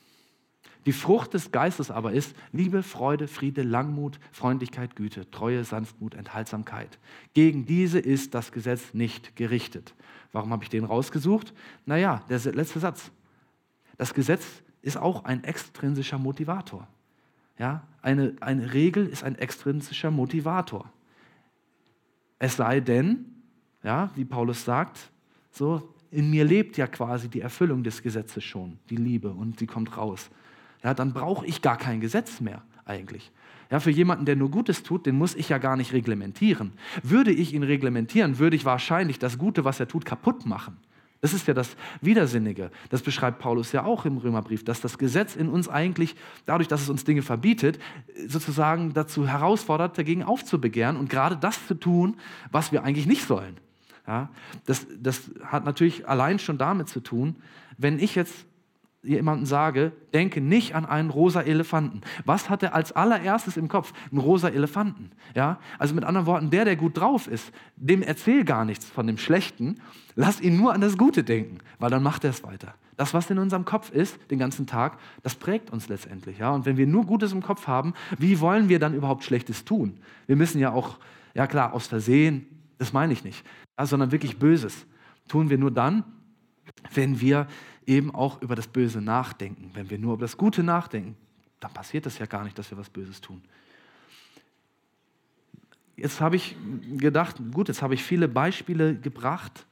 [0.86, 6.98] Die Frucht des Geistes aber ist Liebe, Freude, Friede, Langmut, Freundlichkeit, Güte, Treue, Sanftmut, Enthaltsamkeit.
[7.34, 9.94] Gegen diese ist das Gesetz nicht gerichtet.
[10.32, 11.54] Warum habe ich den rausgesucht?
[11.86, 13.12] Naja, der letzte Satz.
[13.98, 14.46] Das Gesetz
[14.82, 16.88] ist auch ein extrinsischer Motivator.
[17.60, 20.92] Ja, eine, eine Regel ist ein extrinsischer Motivator.
[22.40, 23.26] Es sei denn,
[23.84, 25.12] ja, wie Paulus sagt,
[25.52, 29.68] so, in mir lebt ja quasi die Erfüllung des Gesetzes schon, die Liebe, und sie
[29.68, 30.32] kommt raus
[30.84, 33.32] ja, dann brauche ich gar kein Gesetz mehr eigentlich.
[33.70, 36.74] Ja, für jemanden, der nur Gutes tut, den muss ich ja gar nicht reglementieren.
[37.04, 40.78] Würde ich ihn reglementieren, würde ich wahrscheinlich das Gute, was er tut, kaputt machen.
[41.22, 42.72] Das ist ja das Widersinnige.
[42.90, 46.16] Das beschreibt Paulus ja auch im Römerbrief, dass das Gesetz in uns eigentlich,
[46.48, 47.80] dadurch, dass es uns Dinge verbietet,
[48.28, 52.18] sozusagen dazu herausfordert, dagegen aufzubegehren und gerade das zu tun,
[52.52, 53.58] was wir eigentlich nicht sollen.
[54.08, 54.30] Ja,
[54.66, 57.36] das, das hat natürlich allein schon damit zu tun,
[57.78, 58.48] wenn ich jetzt
[59.04, 62.02] jemandem sage, denke nicht an einen rosa Elefanten.
[62.26, 63.94] Was hat er als allererstes im Kopf?
[64.12, 65.12] Einen rosa Elefanten.
[65.36, 65.60] Ja?
[65.80, 69.18] Also mit anderen Worten, der, der gut drauf ist, dem erzähl gar nichts von dem
[69.18, 69.82] Schlechten.
[70.16, 72.76] Lass ihn nur an das Gute denken, weil dann macht er es weiter.
[72.98, 76.38] Das, was in unserem Kopf ist, den ganzen Tag, das prägt uns letztendlich.
[76.38, 76.52] Ja?
[76.52, 79.98] Und wenn wir nur Gutes im Kopf haben, wie wollen wir dann überhaupt Schlechtes tun?
[80.28, 81.00] Wir müssen ja auch,
[81.34, 82.46] ja klar, aus Versehen,
[82.78, 83.44] das meine ich nicht,
[83.80, 84.86] ja, sondern wirklich Böses
[85.28, 86.04] tun wir nur dann,
[86.94, 87.48] wenn wir
[87.92, 89.72] eben auch über das Böse nachdenken.
[89.74, 91.16] Wenn wir nur über das Gute nachdenken,
[91.60, 93.42] dann passiert das ja gar nicht, dass wir was Böses tun.
[95.98, 96.56] Jetzt habe ich
[96.98, 99.66] gedacht, gut, jetzt habe ich viele Beispiele gebracht,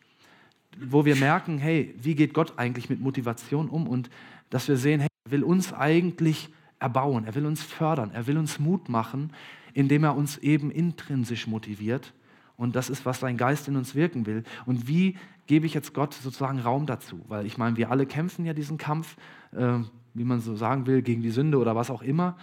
[0.80, 4.09] wo wir merken, hey, wie geht Gott eigentlich mit Motivation um und
[4.49, 8.38] dass wir sehen, hey, er will uns eigentlich erbauen, er will uns fördern, er will
[8.38, 9.32] uns Mut machen,
[9.74, 12.13] indem er uns eben intrinsisch motiviert.
[12.57, 14.43] Und das ist, was sein Geist in uns wirken will.
[14.65, 15.17] Und wie
[15.50, 17.22] gebe ich jetzt Gott sozusagen Raum dazu?
[17.28, 19.18] Weil ich meine, wir alle kämpfen ja diesen Kampf,
[19.52, 19.80] äh,
[20.14, 22.38] wie man so sagen will, gegen die Sünde oder was auch immer.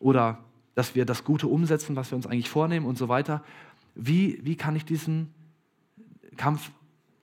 [0.00, 0.40] Oder
[0.74, 3.44] dass wir das Gute umsetzen, was wir uns eigentlich vornehmen und so weiter.
[3.94, 5.32] Wie, wie kann ich diesen
[6.36, 6.72] Kampf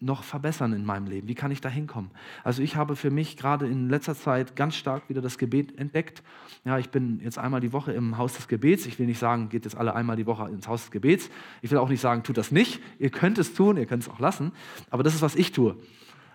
[0.02, 1.28] noch verbessern in meinem Leben?
[1.28, 2.12] Wie kann ich da hinkommen?
[2.43, 6.24] Also ich habe für mich gerade in letzter Zeit ganz stark wieder das Gebet entdeckt.
[6.64, 8.86] Ja, ich bin jetzt einmal die Woche im Haus des Gebets.
[8.86, 11.30] Ich will nicht sagen, geht jetzt alle einmal die Woche ins Haus des Gebets.
[11.62, 12.82] Ich will auch nicht sagen, tut das nicht.
[12.97, 14.54] Ihr könnt es tun, ihr könnt es auch lassen.
[14.89, 15.76] Aber das ist, was ich tue.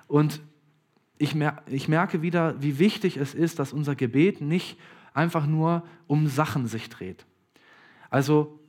[0.09, 0.43] Und
[1.17, 4.79] ich, mer ich merke wieder, wie wichtig es ist, dass unser Gebet nicht
[5.15, 7.25] einfach nur um Sachen sich dreht.
[8.11, 8.61] Also,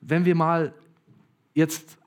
[0.00, 0.74] wenn wir mal
[1.54, 1.98] jetzt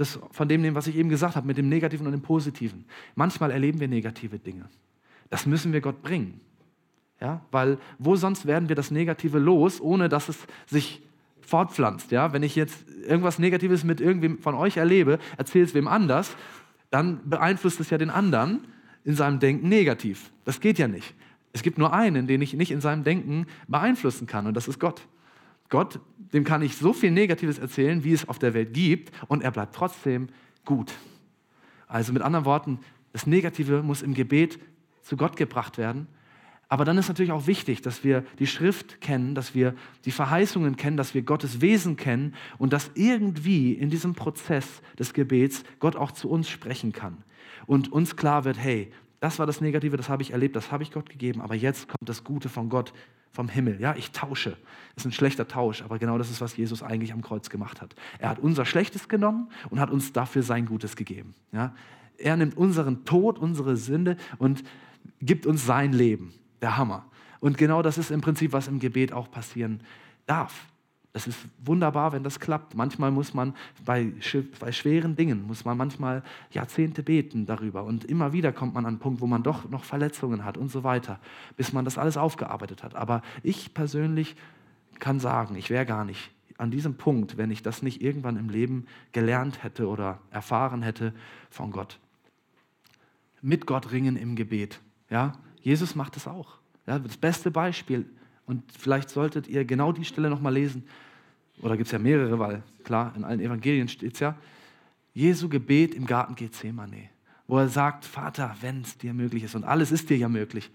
[0.00, 2.86] das von dem nehmen, was ich eben gesagt habe, mit dem Negativen und dem Positiven.
[3.16, 4.64] Manchmal erleben wir negative Dinge.
[5.28, 6.40] Das müssen wir Gott bringen.
[7.20, 7.42] Ja?
[7.50, 11.02] Weil wo sonst werden wir das Negative los, ohne dass es sich
[11.42, 12.12] fortpflanzt?
[12.12, 12.32] Ja?
[12.32, 16.34] Wenn ich jetzt irgendwas Negatives mit irgendwem von euch erlebe, erzähle es wem anders,
[16.88, 18.60] dann beeinflusst es ja den anderen
[19.04, 20.32] in seinem Denken negativ.
[20.46, 21.14] Das geht ja nicht.
[21.52, 24.78] Es gibt nur einen, den ich nicht in seinem Denken beeinflussen kann, und das ist
[24.78, 25.02] Gott.
[25.70, 26.00] Gott,
[26.32, 29.50] dem kann ich so viel Negatives erzählen, wie es auf der Welt gibt, und er
[29.50, 30.28] bleibt trotzdem
[30.64, 30.92] gut.
[31.86, 32.80] Also mit anderen Worten,
[33.12, 34.58] das Negative muss im Gebet
[35.02, 36.06] zu Gott gebracht werden.
[36.68, 40.76] Aber dann ist natürlich auch wichtig, dass wir die Schrift kennen, dass wir die Verheißungen
[40.76, 45.96] kennen, dass wir Gottes Wesen kennen und dass irgendwie in diesem Prozess des Gebets Gott
[45.96, 47.24] auch zu uns sprechen kann
[47.66, 50.84] und uns klar wird, hey, das war das Negative, das habe ich erlebt, das habe
[50.84, 52.92] ich Gott gegeben, aber jetzt kommt das Gute von Gott
[53.30, 53.80] vom Himmel.
[53.80, 54.56] Ja, ich tausche.
[54.96, 57.94] Ist ein schlechter Tausch, aber genau das ist, was Jesus eigentlich am Kreuz gemacht hat.
[58.18, 61.34] Er hat unser Schlechtes genommen und hat uns dafür sein Gutes gegeben.
[61.52, 61.74] Ja,
[62.18, 64.62] er nimmt unseren Tod, unsere Sünde und
[65.20, 66.34] gibt uns sein Leben.
[66.60, 67.06] Der Hammer.
[67.40, 69.82] Und genau das ist im Prinzip, was im Gebet auch passieren
[70.26, 70.66] darf.
[71.12, 72.76] Es ist wunderbar, wenn das klappt.
[72.76, 73.54] Manchmal muss man
[73.84, 74.12] bei,
[74.60, 77.82] bei, schweren Dingen, muss man manchmal Jahrzehnte beten darüber.
[77.84, 80.70] Und immer wieder kommt man an einen Punkt, wo man doch noch Verletzungen hat und
[80.70, 81.18] so weiter,
[81.56, 82.94] bis man das alles aufgearbeitet hat.
[82.94, 84.36] Aber ich persönlich
[85.00, 88.50] kann sagen, ich wäre gar nicht an diesem Punkt, wenn ich das nicht irgendwann im
[88.50, 91.14] Leben gelernt hätte oder erfahren hätte
[91.48, 91.98] von Gott.
[93.40, 94.80] Mit Gott ringen im Gebet.
[95.08, 95.32] Ja?
[95.62, 96.58] Jesus macht es auch.
[96.86, 98.06] Ja, das beste Beispiel
[98.50, 100.82] und vielleicht solltet ihr genau die Stelle nochmal lesen.
[101.62, 104.36] Oder gibt es ja mehrere, weil klar, in allen Evangelien steht es ja.
[105.14, 107.10] Jesu Gebet im Garten Gethsemane,
[107.46, 110.68] wo er sagt, Vater, wenn es dir möglich ist, und alles ist dir ja möglich,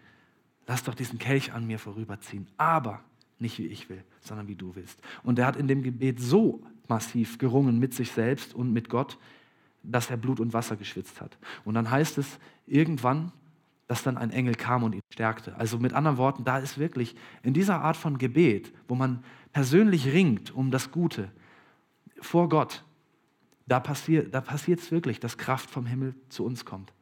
[0.68, 2.48] lass doch diesen Kelch an mir vorüberziehen.
[2.56, 3.02] Aber
[3.40, 4.98] nicht wie ich will, sondern wie du willst.
[5.24, 9.18] Und er hat in dem Gebet so massiv gerungen mit sich selbst und mit Gott,
[9.84, 11.38] dass er Blut und Wasser geschwitzt hat.
[11.66, 13.34] Und dann heißt es irgendwann,
[13.88, 15.56] dass dann ein Engel kam und ihn stärkte.
[15.58, 19.24] Also mit anderen Worten, da ist wirklich in dieser Art von Gebet, wo man
[19.54, 21.32] persönlich ringt um das Gute
[22.20, 22.84] vor Gott,
[23.68, 26.94] da passiert da es wirklich, dass Kraft vom Himmel zu uns kommt.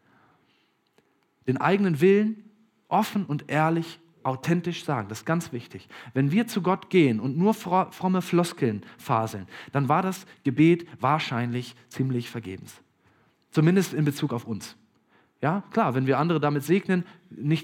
[1.47, 2.49] Den eigenen Willen
[2.87, 5.89] offen und ehrlich, authentisch sagen, das ist ganz wichtig.
[6.13, 11.75] Wenn wir zu Gott gehen und nur fromme Floskeln faseln, dann war das Gebet wahrscheinlich
[11.89, 12.81] ziemlich vergebens.
[13.51, 14.77] Zumindest in Bezug auf uns.
[15.43, 17.03] Ja, klar, wenn wir andere damit segnen,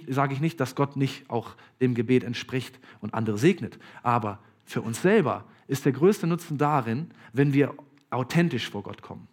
[0.09, 3.79] sage ich nicht, dass Gott nicht auch dem Gebet entspricht und andere segnet.
[4.03, 7.73] Aber für uns selber ist der größte Nutzen darin, wenn wir
[8.09, 9.29] authentisch vor Gott kommen.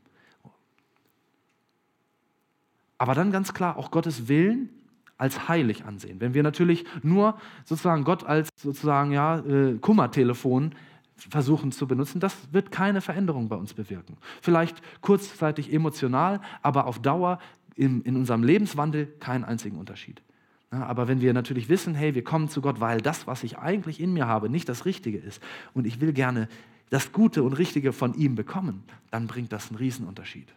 [2.98, 4.70] Aber dann ganz klar auch Gottes Willen
[5.18, 6.20] als heilig ansehen.
[6.20, 10.72] Wenn wir natürlich nur sozusagen Gott als sozusagen ja, äh, Kummertelefon
[11.16, 14.16] versuchen zu benutzen, das wird keine Veränderung bei uns bewirken.
[14.40, 17.40] Vielleicht kurzzeitig emotional, aber auf Dauer
[17.76, 20.22] in, in unserem Lebenswandel keinen einzigen Unterschied.
[20.70, 24.00] Aber wenn wir natürlich wissen, hey, wir kommen zu Gott, weil das, was ich eigentlich
[24.00, 25.40] in mir habe, nicht das Richtige ist
[25.74, 26.48] und ich will gerne
[26.90, 30.52] das Gute und Richtige von ihm bekommen, dann bringt das einen Riesenunterschied.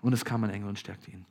[0.00, 1.26] Und es kam ein Engel und stärkte ihn.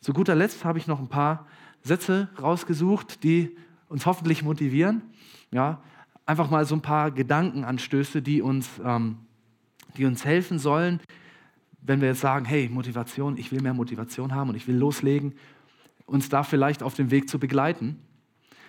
[0.00, 1.46] Zu guter Letzt habe ich noch ein paar
[1.82, 3.56] Sätze rausgesucht, die
[3.88, 5.02] uns hoffentlich motivieren.
[5.50, 5.82] Ja,
[6.26, 9.18] einfach mal so ein paar Gedankenanstöße, die uns, ähm,
[9.96, 11.00] die uns helfen sollen,
[11.82, 15.34] wenn wir jetzt sagen, hey, Motivation, ich will mehr Motivation haben und ich will loslegen,
[16.06, 17.98] uns da vielleicht auf dem Weg zu begleiten.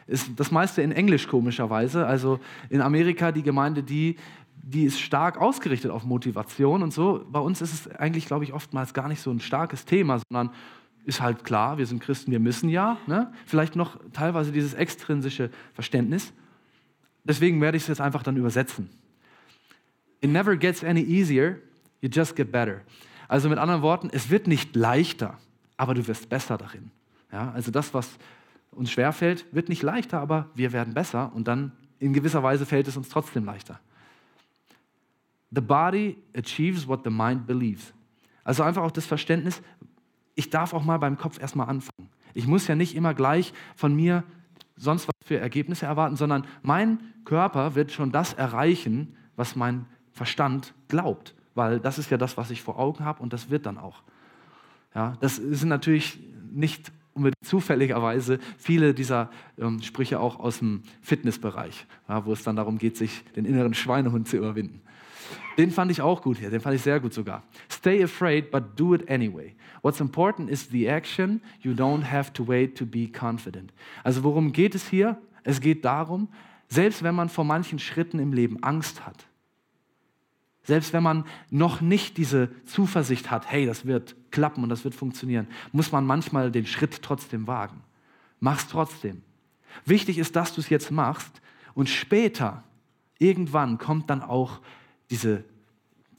[0.07, 2.05] Ist das meiste in Englisch komischerweise.
[2.05, 2.39] Also
[2.69, 4.17] in Amerika die Gemeinde, die,
[4.61, 7.25] die ist stark ausgerichtet auf Motivation und so.
[7.29, 10.53] Bei uns ist es eigentlich, glaube ich, oftmals gar nicht so ein starkes Thema, sondern
[11.05, 12.97] ist halt klar, wir sind Christen, wir müssen ja.
[13.07, 13.31] Ne?
[13.45, 16.33] Vielleicht noch teilweise dieses extrinsische Verständnis.
[17.23, 18.89] Deswegen werde ich es jetzt einfach dann übersetzen.
[20.21, 21.57] It never gets any easier
[22.01, 22.81] You just get better.
[23.27, 25.37] Also mit anderen Worten, es wird nicht leichter,
[25.77, 26.91] aber du wirst besser darin.
[27.31, 28.09] Ja, also das, was
[28.71, 32.87] uns schwerfällt, wird nicht leichter, aber wir werden besser und dann in gewisser Weise fällt
[32.87, 33.79] es uns trotzdem leichter.
[35.51, 37.93] The body achieves what the mind believes.
[38.43, 39.61] Also einfach auch das Verständnis,
[40.35, 42.09] ich darf auch mal beim Kopf erstmal anfangen.
[42.33, 44.23] Ich muss ja nicht immer gleich von mir
[44.77, 50.73] sonst was für Ergebnisse erwarten, sondern mein Körper wird schon das erreichen, was mein Verstand
[50.87, 53.77] glaubt, weil das ist ja das, was ich vor Augen habe und das wird dann
[53.77, 54.01] auch.
[54.95, 56.19] Ja, das sind natürlich
[56.51, 62.55] nicht unbedingt zufälligerweise viele dieser ähm, Sprüche auch aus dem Fitnessbereich, ja, wo es dann
[62.55, 64.81] darum geht, sich den inneren Schweinehund zu überwinden.
[65.57, 67.43] Den fand ich auch gut hier, den fand ich sehr gut sogar.
[67.69, 69.53] Stay afraid, but do it anyway.
[69.81, 71.41] What's important is the action.
[71.59, 73.73] You don't have to wait to be confident.
[74.03, 75.17] Also worum geht es hier?
[75.43, 76.29] Es geht darum,
[76.67, 79.25] selbst wenn man vor manchen Schritten im Leben Angst hat,
[80.63, 84.95] selbst wenn man noch nicht diese Zuversicht hat, hey, das wird klappen und das wird
[84.95, 87.81] funktionieren, muss man manchmal den Schritt trotzdem wagen.
[88.39, 89.23] Mach's trotzdem.
[89.85, 91.41] Wichtig ist, dass du es jetzt machst
[91.73, 92.63] und später,
[93.17, 94.59] irgendwann kommt dann auch
[95.09, 95.43] diese,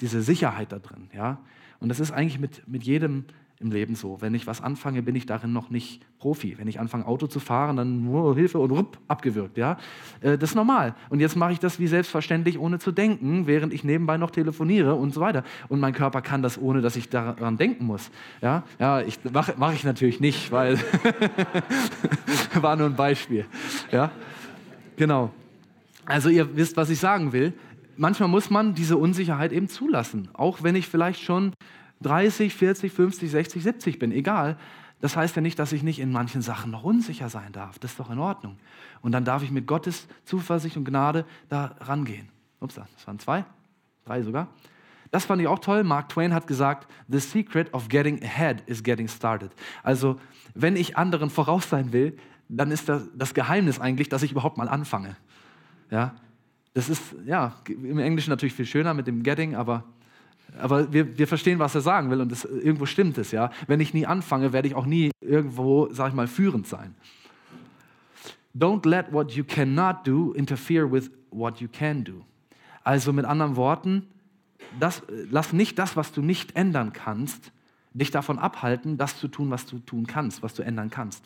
[0.01, 1.09] diese Sicherheit da drin.
[1.15, 1.39] Ja?
[1.81, 3.25] Und das ist eigentlich mit, mit jedem
[3.63, 4.21] im Leben so.
[4.21, 6.59] Wenn ich was anfange, bin ich darin noch nicht Profi.
[6.59, 9.57] Wenn ich anfange, Auto zu fahren, dann oh, Hilfe und rupp, abgewürgt.
[9.57, 9.79] Ja?
[10.21, 10.95] Äh, das ist normal.
[11.09, 14.95] Und jetzt mache ich das wie selbstverständlich, ohne zu denken, während ich nebenbei noch telefoniere
[14.95, 15.45] und so weiter.
[15.69, 18.11] Und mein Körper kann das, ohne dass ich daran denken muss.
[18.41, 20.79] Ja, ja ich, mache mach ich natürlich nicht, weil
[22.61, 23.47] war nur ein Beispiel.
[23.91, 24.11] Ja?
[24.97, 25.31] Genau.
[26.05, 27.53] Also ihr wisst, was ich sagen will.
[27.97, 31.53] Manchmal muss man diese Unsicherheit eben zulassen, auch wenn ich vielleicht schon
[32.03, 34.57] 30, 40, 50, 60, 70 bin, egal.
[35.01, 37.79] Das heißt ja nicht, dass ich nicht in manchen Sachen noch unsicher sein darf.
[37.81, 38.57] Das ist doch in Ordnung.
[39.01, 42.29] Und dann darf ich mit Gottes Zuversicht und Gnade da rangehen.
[42.61, 43.45] Ups, das waren zwei,
[44.05, 44.49] drei sogar.
[45.11, 45.85] Das fand ich auch toll.
[45.85, 49.51] Mark Twain hat gesagt, The secret of getting ahead is getting started.
[49.83, 50.19] Also,
[50.55, 52.17] wenn ich anderen voraus sein will,
[52.49, 55.17] dann ist das, das Geheimnis eigentlich, dass ich überhaupt mal anfange.
[55.91, 56.15] Ja,
[56.75, 59.85] das ist ja im Englischen natürlich viel schöner mit dem Getting, aber
[60.61, 63.51] aber wir, wir verstehen, was er sagen will und das, irgendwo stimmt es, ja.
[63.67, 66.95] Wenn ich nie anfange, werde ich auch nie irgendwo, sag ich mal, führend sein.
[68.55, 72.25] Don't let what you cannot do interfere with what you can do.
[72.85, 74.07] Also mit anderen Worten,
[74.79, 77.53] das, lass nicht das, was du nicht ändern kannst,
[77.95, 81.25] dich davon abhalten, das zu tun, was du tun kannst, was du ändern kannst.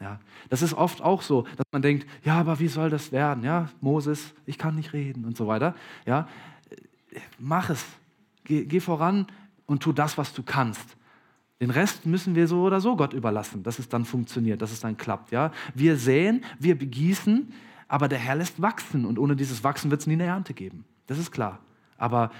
[0.00, 0.18] Ja,
[0.50, 3.44] das ist oft auch so, dass man denkt, ja, aber wie soll das werden?
[3.44, 5.74] Ja, Moses, ich kann nicht reden und so weiter.
[6.04, 6.28] Ja,
[7.38, 7.84] mach es,
[8.44, 9.26] Geh, geh voran
[9.66, 10.96] und tu das, was du kannst.
[11.60, 14.80] Den Rest müssen wir so oder so Gott überlassen, dass es dann funktioniert, dass es
[14.80, 15.32] dann klappt.
[15.32, 15.52] Ja?
[15.74, 17.52] Wir säen, wir begießen,
[17.88, 20.84] aber der Herr lässt wachsen und ohne dieses Wachsen wird es nie eine Ernte geben.
[21.06, 21.60] Das ist klar.
[21.96, 22.30] Aber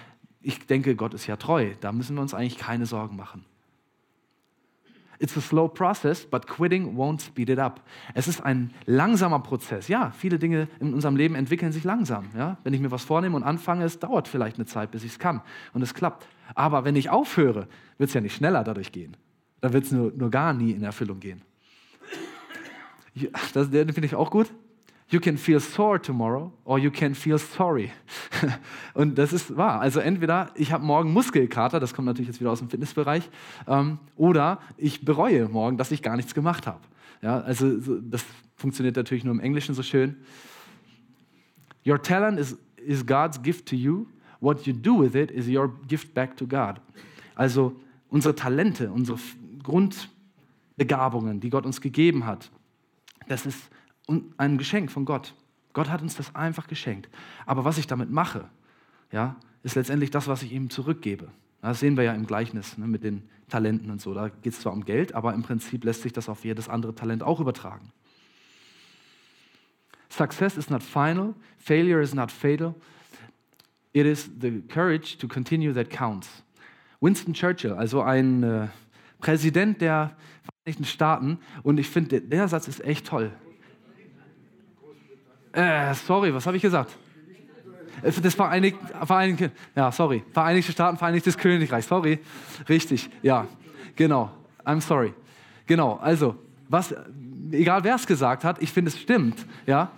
[0.41, 1.75] ich denke, Gott ist ja treu.
[1.81, 3.45] Da müssen wir uns eigentlich keine Sorgen machen.
[5.19, 7.81] It's a slow process, but quitting won't speed it up.
[8.15, 9.89] Es ist ein langsamer Prozess.
[9.89, 12.27] Ja, viele Dinge in unserem Leben entwickeln sich langsam.
[12.37, 12.59] Ja?
[12.65, 15.19] Wenn ich mir was vornehme und anfange, es dauert vielleicht eine Zeit, bis ich es
[15.19, 15.43] kann
[15.73, 16.27] und es klappt.
[16.55, 19.17] Aber wenn ich aufhöre, wird es ja nicht schneller dadurch gehen.
[19.61, 21.43] Dann wird es nur, nur gar nie in Erfüllung gehen.
[23.53, 24.53] Das, den finde ich auch gut.
[25.09, 27.93] You can feel sore tomorrow or you can feel sorry.
[28.95, 29.81] Und das ist wahr.
[29.81, 33.29] Also entweder ich habe morgen Muskelkater, das kommt natürlich jetzt wieder aus dem Fitnessbereich,
[33.67, 36.81] ähm, oder ich bereue morgen, dass ich gar nichts gemacht habe.
[37.23, 38.25] Ja, also das
[38.57, 40.17] funktioniert natürlich nur im Englischen so schön.
[41.87, 44.07] Your talent is, is God's gift to you.
[44.41, 46.81] What you do with it is your gift back to God.
[47.35, 47.77] Also
[48.09, 49.19] unsere Talente, unsere
[49.63, 52.51] Grundbegabungen, die Gott uns gegeben hat,
[53.29, 53.71] das ist
[54.07, 55.35] und ein Geschenk von Gott.
[55.73, 57.09] Gott hat uns das einfach geschenkt.
[57.47, 58.49] Aber was ich damit mache,
[59.11, 61.29] ja, ist letztendlich das, was ich ihm zurückgebe.
[61.63, 64.15] Das sehen wir ja im Gleichnis ne, mit den Talenten und so.
[64.15, 66.95] Da geht es zwar um Geld, aber im Prinzip lässt sich das auf jedes andere
[66.95, 67.91] Talent auch übertragen.
[70.11, 72.75] Success is not final, failure is not fatal.
[73.93, 76.29] It is the courage to continue that counts.
[77.01, 78.69] Winston Churchill, also ein äh,
[79.21, 80.17] Präsident der
[80.63, 83.33] Vereinigten Staaten, und ich finde, der, der Satz ist echt toll.
[85.55, 86.97] Äh, sorry, was habe ich gesagt?
[88.03, 90.25] Das Vereinigte, Vereinigte, ja, sorry.
[90.33, 92.19] Vereinigte Staaten, Vereinigtes Königreich, sorry.
[92.69, 93.47] Richtig, ja,
[93.95, 94.31] genau.
[94.65, 95.15] I'm sorry.
[95.67, 96.35] Genau, also,
[96.69, 96.95] was,
[97.53, 99.91] egal wer es gesagt hat, ich finde, es stimmt, ja.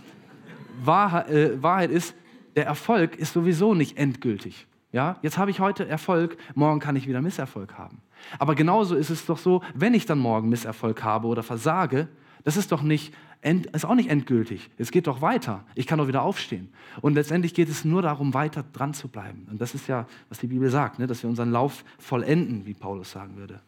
[0.85, 2.15] Wahrheit, äh, Wahrheit ist,
[2.55, 4.67] der Erfolg ist sowieso nicht endgültig.
[4.93, 8.03] Ja, jetzt habe ich heute Erfolg, morgen kann ich wieder Misserfolg haben.
[8.39, 12.09] Aber genauso ist es doch so, wenn ich dann morgen Misserfolg habe oder versage,
[12.47, 14.71] das ist doch nicht, ist auch nicht endgültig.
[14.79, 15.65] Es geht doch weiter.
[15.75, 16.69] Ich kann doch wieder aufstehen.
[17.01, 19.49] Und letztendlich geht es nur darum, weiter dran zu bleiben.
[19.51, 21.09] Und das ist ja, was die Bibel sagt, ne?
[21.09, 23.63] dass wir unseren Lauf vollenden, wie Paulus sagen würde.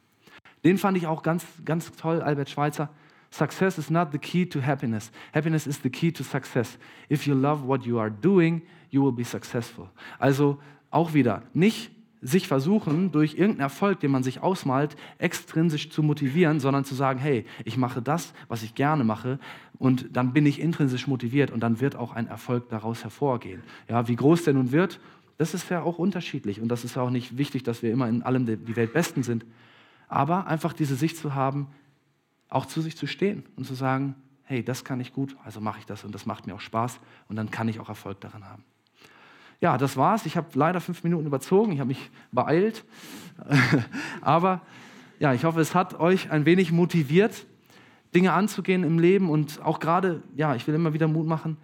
[0.63, 2.89] Den fand ich auch ganz, ganz toll, Albert Schweitzer.
[3.33, 5.11] Success is not the key to happiness.
[5.35, 6.79] Happiness is the key to success.
[7.11, 9.91] If you love what you are doing, you will be successful.
[10.21, 10.61] Also
[10.93, 16.61] auch wieder, nicht sich versuchen, durch irgendeinen Erfolg, den man sich ausmalt, extrinsisch zu motivieren,
[16.61, 19.39] sondern zu sagen, hey, ich mache das, was ich gerne mache
[19.79, 23.63] und dann bin ich intrinsisch motiviert und dann wird auch ein Erfolg daraus hervorgehen.
[23.89, 25.01] Ja, wie groß der nun wird,
[25.37, 28.09] das ist ja auch unterschiedlich und das ist ja auch nicht wichtig, dass wir immer
[28.09, 29.47] in allem die Weltbesten sind,
[30.09, 31.69] aber einfach diese Sicht zu haben,
[32.49, 35.79] auch zu sich zu stehen und zu sagen, hey, das kann ich gut, also mache
[35.79, 36.99] ich das und das macht mir auch Spaß
[37.29, 38.65] und dann kann ich auch Erfolg daran haben.
[39.61, 40.27] Ja, das war's.
[40.27, 41.73] Ich habe leider fünf Minuten überzogen.
[41.73, 42.85] Ich habe mich beeilt.
[44.21, 44.63] Aber
[45.19, 47.47] ja, ich hoffe, es hat euch ein wenig motiviert,
[48.15, 51.57] Dinge anzugehen im Leben und auch gerade, ja, ich will immer wieder Mut machen,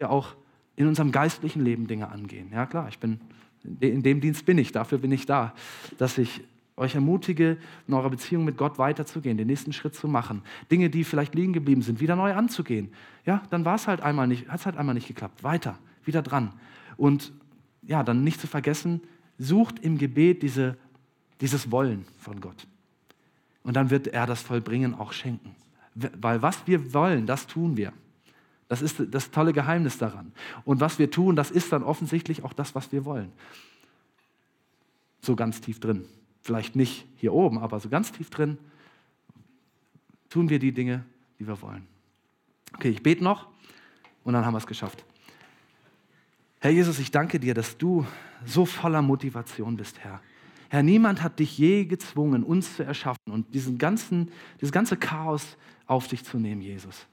[0.00, 0.34] ja auch
[0.76, 2.50] in unserem geistlichen Leben Dinge angehen.
[2.52, 3.20] Ja, klar, ich bin,
[3.80, 5.54] in dem Dienst bin ich, dafür bin ich da,
[5.98, 6.42] dass ich
[6.76, 11.04] euch ermutige, in eurer Beziehung mit Gott weiterzugehen, den nächsten Schritt zu machen, Dinge, die
[11.04, 12.92] vielleicht liegen geblieben sind, wieder neu anzugehen.
[13.26, 15.44] Ja, dann war es halt einmal nicht, hat es halt einmal nicht geklappt.
[15.44, 16.54] Weiter, wieder dran.
[17.00, 17.32] Und
[17.80, 19.00] ja, dann nicht zu vergessen,
[19.38, 20.76] sucht im Gebet diese,
[21.40, 22.66] dieses Wollen von Gott.
[23.62, 25.56] Und dann wird er das Vollbringen auch schenken.
[25.94, 27.94] Weil was wir wollen, das tun wir.
[28.68, 30.32] Das ist das tolle Geheimnis daran.
[30.66, 33.32] Und was wir tun, das ist dann offensichtlich auch das, was wir wollen.
[35.22, 36.04] So ganz tief drin.
[36.42, 38.58] Vielleicht nicht hier oben, aber so ganz tief drin
[40.28, 41.06] tun wir die Dinge,
[41.38, 41.86] die wir wollen.
[42.74, 43.48] Okay, ich bete noch
[44.22, 45.02] und dann haben wir es geschafft.
[46.62, 48.06] Herr Jesus, ich danke dir, dass du
[48.44, 50.20] so voller Motivation bist, Herr.
[50.68, 54.30] Herr, niemand hat dich je gezwungen, uns zu erschaffen und diesen ganzen,
[54.60, 55.56] dieses ganze Chaos
[55.86, 57.06] auf dich zu nehmen, Jesus.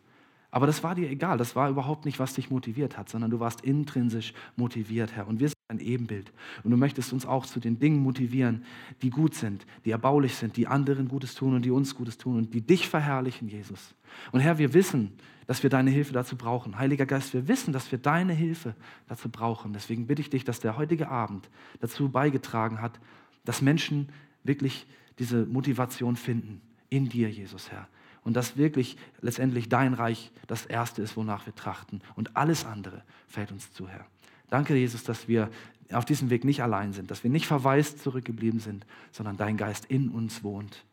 [0.51, 3.39] Aber das war dir egal, das war überhaupt nicht, was dich motiviert hat, sondern du
[3.39, 5.27] warst intrinsisch motiviert, Herr.
[5.27, 6.31] Und wir sind ein Ebenbild.
[6.63, 8.65] Und du möchtest uns auch zu den Dingen motivieren,
[9.01, 12.37] die gut sind, die erbaulich sind, die anderen Gutes tun und die uns Gutes tun
[12.37, 13.95] und die dich verherrlichen, Jesus.
[14.33, 15.13] Und Herr, wir wissen,
[15.47, 16.77] dass wir deine Hilfe dazu brauchen.
[16.77, 18.75] Heiliger Geist, wir wissen, dass wir deine Hilfe
[19.07, 19.73] dazu brauchen.
[19.73, 22.99] Deswegen bitte ich dich, dass der heutige Abend dazu beigetragen hat,
[23.45, 24.09] dass Menschen
[24.43, 24.85] wirklich
[25.19, 27.87] diese Motivation finden in dir, Jesus Herr.
[28.23, 32.01] Und dass wirklich letztendlich dein Reich das Erste ist, wonach wir trachten.
[32.15, 34.05] Und alles andere fällt uns zu, Herr.
[34.49, 35.49] Danke, Jesus, dass wir
[35.93, 39.85] auf diesem Weg nicht allein sind, dass wir nicht verwaist zurückgeblieben sind, sondern dein Geist
[39.85, 40.83] in uns wohnt.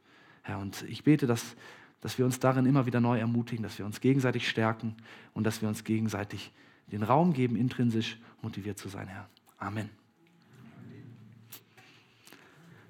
[0.43, 1.57] Herr, und ich bete, dass
[2.05, 4.95] dass wir uns darin immer wieder neu ermutigen, dass wir uns gegenseitig stärken
[5.33, 6.53] und dass wir uns gegenseitig
[6.93, 9.27] den Raum geben, intrinsisch motiviert zu sein, Herr.
[9.57, 9.89] Amen.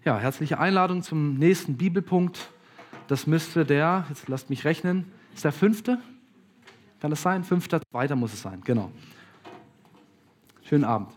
[0.04, 2.50] Ja, herzliche Einladung zum nächsten Bibelpunkt.
[3.06, 6.00] Das müsste der, jetzt lasst mich rechnen, ist der fünfte?
[6.98, 7.44] Kann das sein?
[7.44, 8.90] Fünfter, weiter muss es sein, genau.
[10.64, 11.12] Schönen Abend.